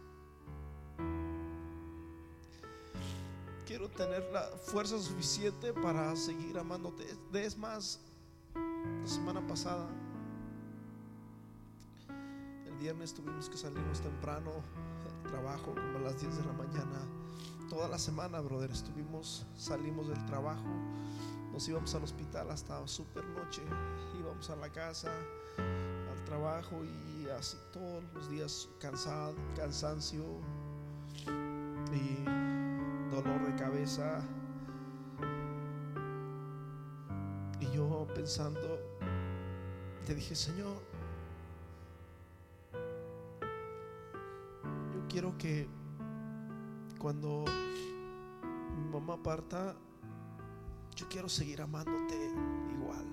Quiero 3.65 3.89
tener 3.89 4.23
la 4.31 4.43
fuerza 4.63 4.97
suficiente 4.97 5.73
para 5.73 6.15
seguir 6.15 6.57
amándote. 6.57 7.05
Es 7.33 7.57
más, 7.57 7.99
la 8.55 9.07
semana 9.07 9.45
pasada, 9.45 9.87
el 12.65 12.75
viernes 12.77 13.13
tuvimos 13.13 13.49
que 13.49 13.57
salirnos 13.57 14.01
temprano 14.01 14.51
trabajo, 15.27 15.75
como 15.75 15.97
a 15.99 16.01
las 16.01 16.19
10 16.19 16.37
de 16.37 16.45
la 16.45 16.53
mañana. 16.53 16.99
Toda 17.69 17.87
la 17.87 17.99
semana, 17.99 18.39
brother, 18.39 18.71
estuvimos, 18.71 19.45
salimos 19.55 20.07
del 20.07 20.25
trabajo, 20.25 20.65
nos 21.51 21.67
íbamos 21.67 21.93
al 21.95 22.03
hospital 22.03 22.49
hasta 22.49 22.87
super 22.87 23.25
noche, 23.25 23.61
íbamos 24.19 24.49
a 24.49 24.55
la 24.55 24.69
casa, 24.71 25.11
al 25.57 26.23
trabajo 26.23 26.83
y 26.85 27.27
así 27.29 27.57
todos 27.73 28.03
los 28.13 28.29
días 28.29 28.69
cansado, 28.79 29.35
cansancio 29.55 30.23
y 31.93 32.23
dolor 33.11 33.45
de 33.47 33.55
cabeza. 33.55 34.21
Y 37.59 37.75
yo 37.75 38.07
pensando, 38.15 38.79
le 40.07 40.15
dije, 40.15 40.35
Señor, 40.35 40.86
quiero 45.07 45.37
que 45.37 45.67
cuando 46.99 47.45
mi 48.77 48.89
mamá 48.89 49.21
parta, 49.21 49.75
yo 50.95 51.07
quiero 51.09 51.29
seguir 51.29 51.61
amándote 51.61 52.15
igual. 52.71 53.05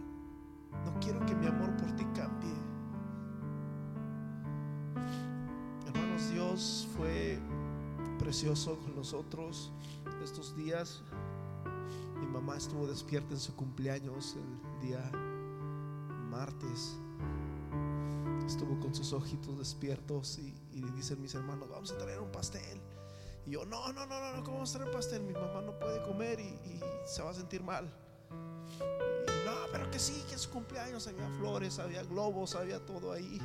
No 0.84 0.98
quiero 1.00 1.24
que 1.26 1.34
mi 1.34 1.46
amor 1.46 1.76
por 1.76 1.92
ti 1.92 2.04
cambie. 2.14 2.54
Hermanos, 5.86 6.30
Dios 6.30 6.88
fue 6.96 7.38
precioso 8.18 8.78
con 8.78 8.96
nosotros 8.96 9.72
estos 10.22 10.56
días. 10.56 11.02
Mi 12.20 12.26
mamá 12.26 12.56
estuvo 12.56 12.86
despierta 12.86 13.34
en 13.34 13.40
su 13.40 13.54
cumpleaños 13.54 14.36
el 14.36 14.88
día 14.88 15.10
martes. 16.30 16.98
Estuvo 18.46 18.78
con 18.80 18.94
sus 18.94 19.12
ojitos 19.12 19.58
despiertos 19.58 20.38
y, 20.38 20.63
y 20.74 20.82
dicen 20.90 21.22
mis 21.22 21.34
hermanos, 21.34 21.68
vamos 21.70 21.92
a 21.92 21.98
traer 21.98 22.20
un 22.20 22.32
pastel. 22.32 22.80
Y 23.46 23.52
yo, 23.52 23.64
no, 23.64 23.92
no, 23.92 24.06
no, 24.06 24.36
no, 24.36 24.42
¿cómo 24.42 24.56
vamos 24.56 24.74
a 24.74 24.78
traer 24.78 24.92
pastel? 24.92 25.22
Mi 25.22 25.32
mamá 25.32 25.62
no 25.62 25.78
puede 25.78 26.02
comer 26.02 26.40
y, 26.40 26.80
se 27.06 27.22
va 27.22 27.30
a 27.30 27.34
sentir 27.34 27.62
mal. 27.62 27.88
Y 28.30 29.46
no, 29.46 29.52
pero 29.70 29.88
que 29.90 29.98
sí, 29.98 30.24
que 30.28 30.34
es 30.34 30.40
su 30.42 30.50
cumpleaños, 30.50 31.06
había 31.06 31.28
flores, 31.30 31.78
había 31.78 32.02
globos, 32.02 32.56
había 32.56 32.84
todo 32.84 33.12
ahí. 33.12 33.40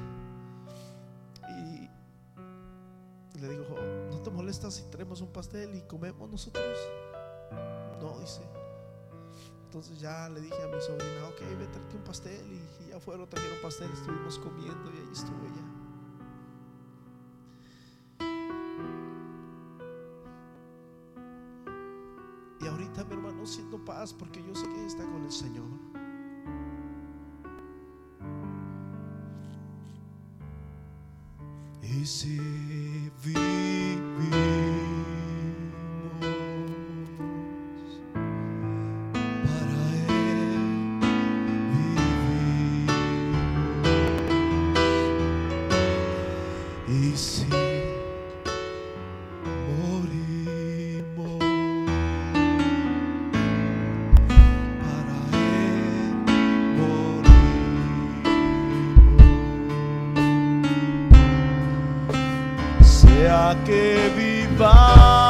Y 3.35 3.39
le 3.39 3.49
digo, 3.49 3.63
¿no 4.09 4.21
te 4.21 4.31
molestas 4.31 4.73
si 4.75 4.83
traemos 4.89 5.21
un 5.21 5.31
pastel 5.31 5.75
y 5.75 5.81
comemos 5.81 6.29
nosotros? 6.29 6.77
No, 8.01 8.17
dice. 8.19 8.41
Entonces 9.65 9.99
ya 9.99 10.29
le 10.29 10.41
dije 10.41 10.61
a 10.63 10.67
mi 10.67 10.81
sobrina, 10.81 11.27
ok, 11.27 11.41
ve, 11.59 11.67
tráete 11.67 11.95
un 11.95 12.03
pastel. 12.03 12.51
Y, 12.51 12.85
y 12.85 12.89
ya 12.89 12.99
fueron, 12.99 13.29
trajeron 13.29 13.59
pastel, 13.61 13.91
estuvimos 13.91 14.39
comiendo 14.39 14.91
y 14.91 14.97
ahí 14.97 15.09
estuvo 15.13 15.45
ella. 15.45 15.78
Porque 24.07 24.41
yo 24.41 24.55
sé 24.55 24.65
que 24.69 24.85
está 24.85 25.03
con 25.03 25.25
el 25.25 25.31
Señor. 25.31 25.65
Y 31.81 32.05
si 32.05 32.39
que 63.55 64.12
vivamos 64.15 65.28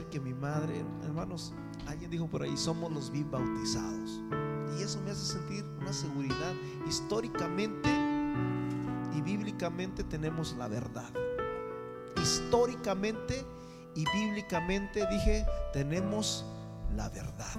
que 0.00 0.20
mi 0.20 0.32
madre, 0.32 0.82
hermanos, 1.04 1.52
alguien 1.86 2.10
dijo 2.10 2.26
por 2.26 2.42
ahí, 2.42 2.56
somos 2.56 2.90
los 2.90 3.10
bien 3.10 3.30
bautizados. 3.30 4.22
Y 4.78 4.82
eso 4.82 4.98
me 5.04 5.10
hace 5.10 5.34
sentir 5.34 5.64
una 5.80 5.92
seguridad. 5.92 6.54
Históricamente 6.88 7.90
y 9.14 9.20
bíblicamente 9.20 10.02
tenemos 10.04 10.56
la 10.56 10.68
verdad. 10.68 11.10
Históricamente 12.22 13.44
y 13.94 14.04
bíblicamente 14.14 15.06
dije, 15.10 15.44
tenemos 15.74 16.46
la 16.96 17.10
verdad. 17.10 17.54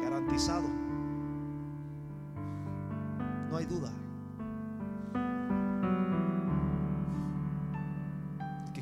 Garantizado. 0.00 0.68
No 3.50 3.56
hay 3.56 3.66
duda. 3.66 3.90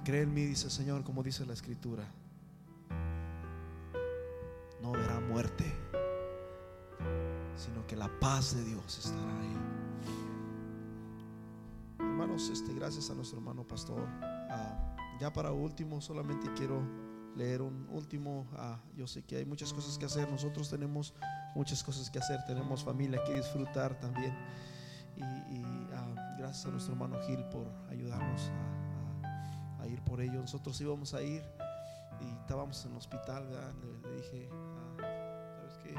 Cree 0.06 0.22
en 0.22 0.32
mí, 0.32 0.44
dice 0.44 0.70
Señor, 0.70 1.02
como 1.02 1.20
dice 1.24 1.44
la 1.44 1.52
Escritura, 1.52 2.04
no 4.80 4.92
verá 4.92 5.18
muerte, 5.18 5.64
sino 7.56 7.84
que 7.88 7.96
la 7.96 8.08
paz 8.20 8.54
de 8.54 8.62
Dios 8.62 8.98
estará 8.98 9.40
ahí. 9.40 9.56
Hermanos, 11.98 12.48
este, 12.50 12.72
gracias 12.72 13.10
a 13.10 13.14
nuestro 13.14 13.38
hermano 13.38 13.66
pastor. 13.66 14.06
Ah, 14.22 14.96
ya 15.18 15.32
para 15.32 15.50
último, 15.50 16.00
solamente 16.00 16.52
quiero 16.54 16.80
leer 17.34 17.60
un 17.60 17.88
último. 17.90 18.46
ah, 18.52 18.78
yo 18.94 19.08
sé 19.08 19.24
que 19.24 19.38
hay 19.38 19.44
muchas 19.44 19.72
cosas 19.72 19.98
que 19.98 20.04
hacer. 20.04 20.30
Nosotros 20.30 20.70
tenemos 20.70 21.14
muchas 21.56 21.82
cosas 21.82 22.08
que 22.10 22.20
hacer. 22.20 22.44
Tenemos 22.46 22.84
familia 22.84 23.24
que 23.24 23.34
disfrutar 23.34 23.98
también. 23.98 24.32
Y, 25.16 25.22
y, 25.22 25.64
ah, 25.94 26.36
gracias 26.38 26.64
a 26.66 26.70
nuestro 26.70 26.92
hermano 26.92 27.18
Gil 27.26 27.42
por 27.46 27.66
ayudarnos 27.90 28.50
a, 28.50 28.65
ir 29.88 30.02
por 30.02 30.20
ello. 30.20 30.40
Nosotros 30.40 30.80
íbamos 30.80 31.14
a 31.14 31.22
ir 31.22 31.42
y 32.20 32.28
estábamos 32.40 32.84
en 32.84 32.92
el 32.92 32.98
hospital. 32.98 33.46
¿verdad? 33.46 33.72
Le, 34.02 34.16
dije, 34.16 34.48
ah, 34.52 35.56
¿sabes 35.56 35.78
qué? 35.82 35.94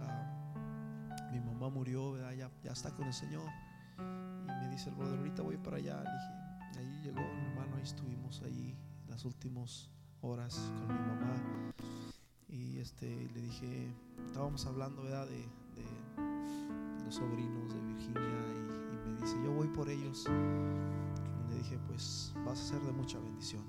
Ah, 0.00 1.30
mi 1.32 1.40
mamá 1.40 1.68
murió. 1.68 2.16
Ya, 2.34 2.50
está 2.72 2.90
con 2.90 3.06
el 3.06 3.14
Señor. 3.14 3.48
Y 3.98 4.64
me 4.64 4.68
dice 4.70 4.90
el 4.90 4.96
brother, 4.96 5.18
ahorita 5.18 5.42
voy 5.42 5.56
para 5.56 5.76
allá. 5.76 6.02
Le 6.02 6.10
dije, 6.10 6.78
ahí 6.78 7.02
llegó 7.02 7.20
el 7.20 7.46
hermano, 7.46 7.76
ahí 7.76 7.82
estuvimos 7.82 8.42
ahí 8.42 8.76
las 9.08 9.24
últimas 9.24 9.90
horas 10.22 10.54
con 10.78 10.88
mi 10.88 11.00
mamá. 11.00 11.72
Y 12.48 12.78
este, 12.78 13.06
le 13.06 13.42
dije, 13.42 13.92
estábamos 14.26 14.66
hablando, 14.66 15.02
¿verdad? 15.02 15.26
De, 15.26 15.44
los 17.04 17.14
sobrinos 17.14 17.74
de 17.74 17.80
Virginia. 17.80 18.22
Y 19.04 19.08
me 19.08 19.20
dice, 19.20 19.36
yo 19.44 19.52
voy 19.52 19.68
por 19.68 19.88
ellos. 19.88 20.26
Dije, 21.62 21.78
pues 21.86 22.32
vas 22.44 22.58
a 22.58 22.64
ser 22.64 22.80
de 22.80 22.92
mucha 22.92 23.18
bendición. 23.18 23.64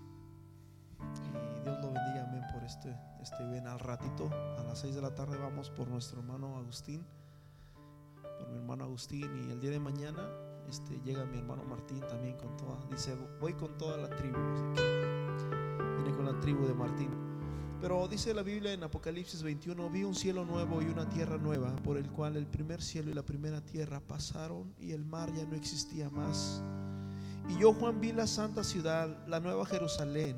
Y 1.00 1.64
Dios 1.64 1.78
lo 1.82 1.92
bendiga, 1.92 2.26
amén, 2.28 2.44
por 2.54 2.64
este, 2.64 2.96
este 3.22 3.44
ven 3.46 3.68
al 3.68 3.80
ratito. 3.80 4.30
A 4.60 4.64
las 4.64 4.80
6 4.80 4.96
de 4.96 5.02
la 5.02 5.14
tarde 5.14 5.38
vamos 5.38 5.70
por 5.70 5.88
nuestro 5.88 6.22
hermano 6.22 6.58
Agustín 6.58 7.06
por 8.42 8.50
mi 8.50 8.58
hermano 8.58 8.86
Agustín 8.86 9.30
y 9.48 9.52
el 9.52 9.62
día 9.62 9.72
de 9.72 9.80
mañana 9.80 10.28
este, 10.68 11.00
llega 11.04 11.26
mi 11.26 11.38
hermano 11.38 11.64
Martín 11.64 12.02
también 12.02 12.36
con 12.38 12.56
toda, 12.58 12.80
dice, 12.90 13.16
voy 13.40 13.54
con 13.54 13.78
toda 13.78 13.98
la 13.98 14.10
tribu, 14.16 14.38
viene 14.76 16.16
con 16.16 16.26
la 16.26 16.40
tribu 16.40 16.66
de 16.66 16.74
Martín. 16.74 17.10
Pero 17.80 18.08
dice 18.08 18.34
la 18.34 18.44
Biblia 18.44 18.74
en 18.74 18.84
Apocalipsis 18.84 19.42
21, 19.42 19.90
vi 19.90 20.04
un 20.04 20.14
cielo 20.14 20.46
nuevo 20.46 20.82
y 20.84 20.86
una 20.86 21.10
tierra 21.10 21.38
nueva, 21.38 21.76
por 21.78 21.98
el 21.98 22.10
cual 22.12 22.38
el 22.38 22.46
primer 22.46 22.82
cielo 22.82 23.10
y 23.10 23.16
la 23.16 23.24
primera 23.24 23.62
tierra 23.62 24.00
pasaron 24.00 24.74
y 24.80 24.92
el 24.92 25.04
mar 25.04 25.32
ya 25.34 25.46
no 25.46 25.56
existía 25.56 26.10
más. 26.10 26.64
Y 27.50 27.58
yo 27.58 27.74
Juan 27.74 28.00
vi 28.00 28.12
la 28.12 28.28
santa 28.28 28.64
ciudad, 28.64 29.10
la 29.28 29.40
nueva 29.40 29.66
Jerusalén, 29.66 30.38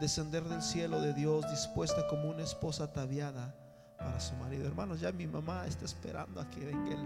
descender 0.00 0.44
del 0.44 0.62
cielo 0.62 1.00
de 1.00 1.12
Dios, 1.12 1.48
dispuesta 1.50 2.06
como 2.08 2.30
una 2.30 2.42
esposa 2.42 2.84
ataviada 2.84 3.54
para 3.98 4.20
su 4.20 4.34
marido. 4.36 4.66
Hermanos, 4.66 5.00
ya 5.00 5.12
mi 5.12 5.26
mamá 5.26 5.66
está 5.66 5.84
esperando 5.84 6.40
a 6.40 6.48
que 6.50 6.64
venga 6.64 6.94
el, 6.94 7.00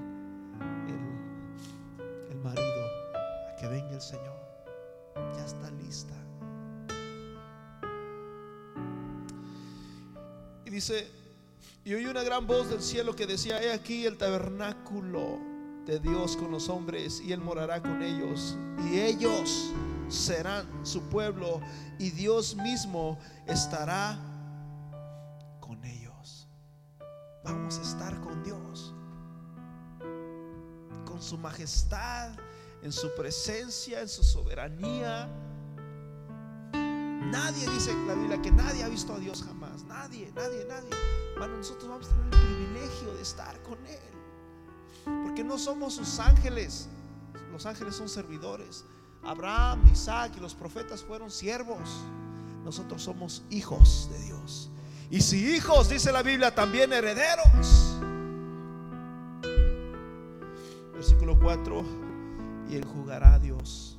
el, 2.31 2.39
marido, 2.39 2.87
a 3.15 3.57
que 3.57 3.69
venga 3.69 3.93
el 3.93 4.01
Señor. 4.01 4.41
Ya 5.37 5.45
está 5.45 5.71
lista. 5.71 6.15
Y 10.65 10.71
dice, 10.71 11.09
y 11.85 11.95
oí 11.95 12.07
una 12.07 12.23
gran 12.23 12.47
voz 12.47 12.71
del 12.71 12.83
cielo 12.83 13.15
que 13.15 13.27
decía, 13.27 13.63
he 13.63 13.73
aquí 13.73 14.07
el 14.07 14.17
tabernáculo 14.17 15.52
de 15.87 15.99
Dios 15.99 16.37
con 16.37 16.51
los 16.51 16.69
hombres 16.69 17.21
y 17.21 17.33
Él 17.33 17.41
morará 17.41 17.81
con 17.81 18.03
ellos. 18.03 18.57
Y 18.91 19.01
ellos 19.01 19.73
serán 20.09 20.67
su 20.85 21.03
pueblo 21.03 21.61
y 21.99 22.11
Dios 22.11 22.57
mismo 22.57 23.19
estará 23.47 24.19
con 25.61 25.85
ellos. 25.85 26.49
Vamos 27.45 27.79
a 27.79 27.83
estar 27.83 28.21
con 28.21 28.43
Dios. 28.43 28.95
Con 31.05 31.23
su 31.23 31.39
majestad, 31.39 32.33
en 32.83 32.93
su 32.93 33.15
presencia, 33.15 34.01
en 34.01 34.09
su 34.09 34.23
soberanía. 34.23 35.29
Nadie 36.73 37.69
dice 37.71 37.95
la 38.07 38.15
Biblia 38.15 38.43
que 38.43 38.51
nadie 38.51 38.83
ha 38.83 38.89
visto 38.89 39.15
a 39.15 39.19
Dios 39.19 39.43
jamás. 39.43 39.85
Nadie, 39.85 40.31
nadie, 40.35 40.65
nadie. 40.69 40.91
Hermano, 41.35 41.57
nosotros 41.57 41.89
vamos 41.89 42.07
a 42.07 42.11
tener 42.11 42.25
el 42.25 42.41
privilegio 42.41 43.15
de 43.15 43.23
estar 43.23 43.63
con 43.63 43.79
Él. 43.87 44.12
Porque 45.05 45.45
no 45.45 45.59
somos 45.59 45.95
sus 45.95 46.19
ángeles. 46.19 46.89
Los 47.53 47.67
ángeles 47.67 47.97
son 47.97 48.09
servidores. 48.09 48.85
Abraham, 49.23 49.87
Isaac 49.93 50.33
y 50.37 50.41
los 50.41 50.55
profetas 50.55 51.03
fueron 51.03 51.31
siervos. 51.31 51.89
Nosotros 52.65 53.03
somos 53.03 53.43
hijos 53.51 54.09
de 54.13 54.19
Dios. 54.25 54.71
Y 55.11 55.21
si 55.21 55.55
hijos, 55.55 55.89
dice 55.89 56.13
la 56.13 56.23
Biblia, 56.23 56.55
también 56.55 56.93
herederos. 56.93 57.99
Versículo 60.93 61.39
4. 61.39 61.85
Y 62.71 62.77
enjugará 62.77 63.35
a 63.35 63.39
Dios 63.39 63.99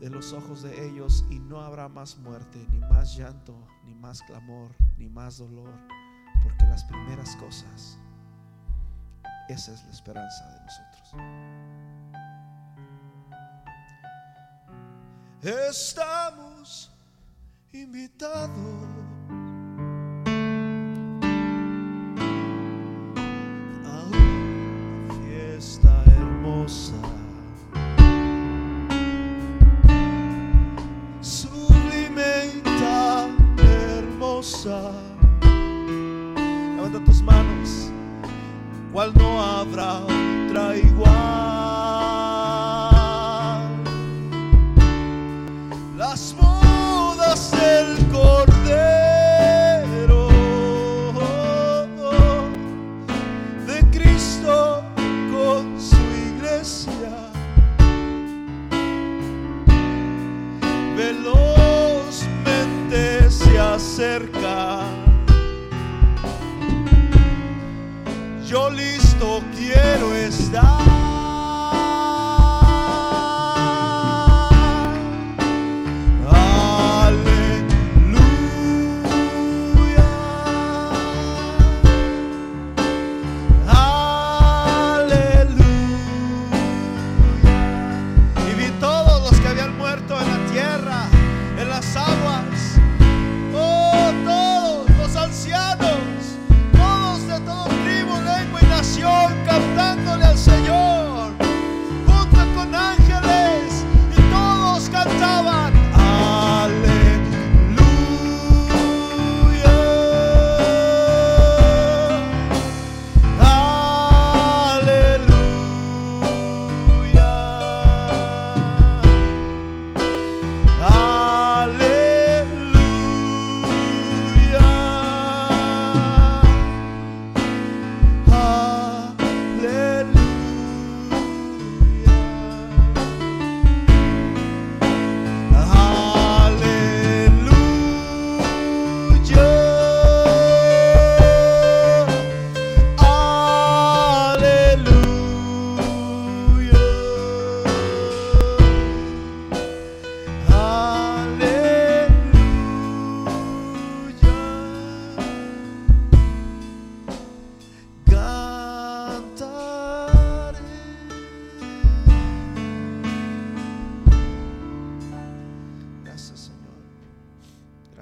de 0.00 0.10
los 0.10 0.32
ojos 0.32 0.62
de 0.62 0.86
ellos 0.86 1.24
y 1.30 1.38
no 1.38 1.60
habrá 1.60 1.88
más 1.88 2.16
muerte, 2.18 2.64
ni 2.70 2.78
más 2.78 3.16
llanto, 3.16 3.54
ni 3.84 3.94
más 3.94 4.22
clamor, 4.22 4.70
ni 4.96 5.08
más 5.08 5.38
dolor, 5.38 5.74
porque 6.42 6.64
las 6.66 6.84
primeras 6.84 7.34
cosas, 7.36 7.98
esa 9.48 9.72
es 9.72 9.84
la 9.84 9.90
esperanza 9.90 10.48
de 10.52 10.60
nosotros. 10.60 11.48
Estamos 15.42 16.92
invitados 17.72 18.97
Las 47.16 47.57